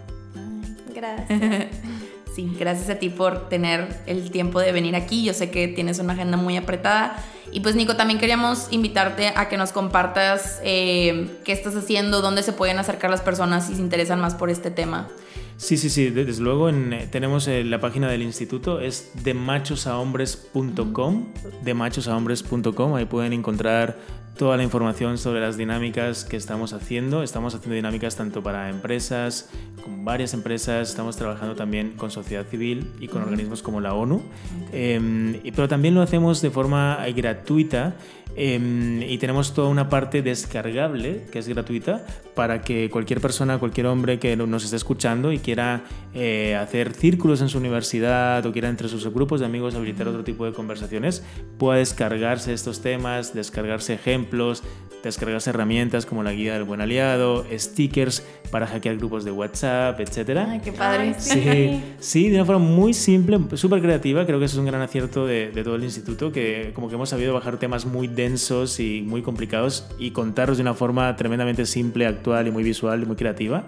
[0.93, 1.67] Gracias.
[2.33, 5.23] Sí, gracias a ti por tener el tiempo de venir aquí.
[5.23, 7.15] Yo sé que tienes una agenda muy apretada.
[7.51, 12.41] Y pues Nico, también queríamos invitarte a que nos compartas eh, qué estás haciendo, dónde
[12.41, 15.09] se pueden acercar las personas si se interesan más por este tema.
[15.57, 21.25] Sí, sí, sí, desde luego eh, tenemos eh, la página del instituto, es demachosahombres.com,
[21.63, 23.97] demachosahombres.com, ahí pueden encontrar
[24.37, 27.21] toda la información sobre las dinámicas que estamos haciendo.
[27.21, 29.49] Estamos haciendo dinámicas tanto para empresas,
[29.83, 34.23] con varias empresas, estamos trabajando también con sociedad civil y con organismos como la ONU,
[34.71, 37.95] em, pero también lo hacemos de forma gratuita
[38.35, 42.03] Em, y tenemos toda una parte descargable que es gratuita
[42.33, 45.83] para que cualquier persona, cualquier hombre que nos esté escuchando y quiera
[46.15, 50.23] eh, hacer círculos en su universidad o quiera entre sus grupos de amigos habilitar otro
[50.23, 51.23] tipo de conversaciones,
[51.59, 54.63] pueda descargarse estos temas, descargarse ejemplos,
[55.03, 60.45] descargarse herramientas como la guía del buen aliado, stickers para hackear grupos de WhatsApp, etc.
[60.47, 61.15] Ay, qué padre.
[61.17, 61.83] sí.
[61.99, 64.25] sí, de una forma muy simple, súper creativa.
[64.25, 66.95] Creo que eso es un gran acierto de, de todo el instituto, que como que
[66.95, 71.65] hemos sabido bajar temas muy densos y muy complicados y contarlos de una forma tremendamente
[71.65, 73.67] simple, actual y muy visual y muy creativa.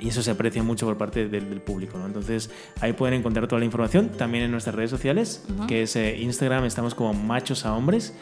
[0.00, 1.98] Y eso se aprecia mucho por parte del, público.
[1.98, 2.06] ¿no?
[2.06, 6.18] Entonces ahí pueden encontrar toda la información también en nuestras redes sociales, que es eh,
[6.20, 8.14] Instagram, estamos como machos a hombres,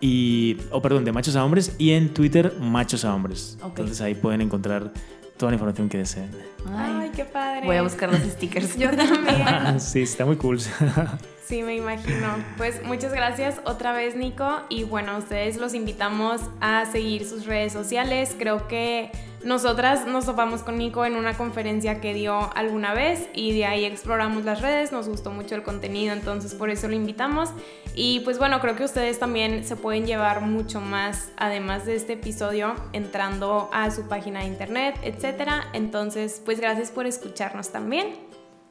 [0.00, 3.58] y, o perdón, de machos a hombres, y en Twitter machos a hombres.
[3.62, 4.92] Entonces ahí pueden encontrar
[5.36, 6.30] toda la información que deseen.
[6.66, 7.66] Ay, qué padre.
[7.66, 8.76] Voy a buscar los stickers.
[8.76, 9.80] Yo también.
[9.80, 10.58] sí, está muy cool.
[11.48, 12.44] Sí, me imagino.
[12.58, 14.60] Pues muchas gracias otra vez, Nico.
[14.68, 18.36] Y bueno, ustedes los invitamos a seguir sus redes sociales.
[18.38, 19.10] Creo que
[19.42, 23.86] nosotras nos topamos con Nico en una conferencia que dio alguna vez y de ahí
[23.86, 27.48] exploramos las redes, nos gustó mucho el contenido, entonces por eso lo invitamos.
[27.94, 32.12] Y pues bueno, creo que ustedes también se pueden llevar mucho más, además de este
[32.12, 35.48] episodio, entrando a su página de internet, etc.
[35.72, 38.27] Entonces, pues gracias por escucharnos también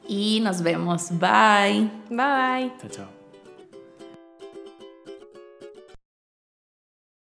[0.08, 1.10] y nos vemos.
[1.10, 1.88] Bye.
[2.08, 2.72] Bye.
[2.80, 3.17] Chao, chao.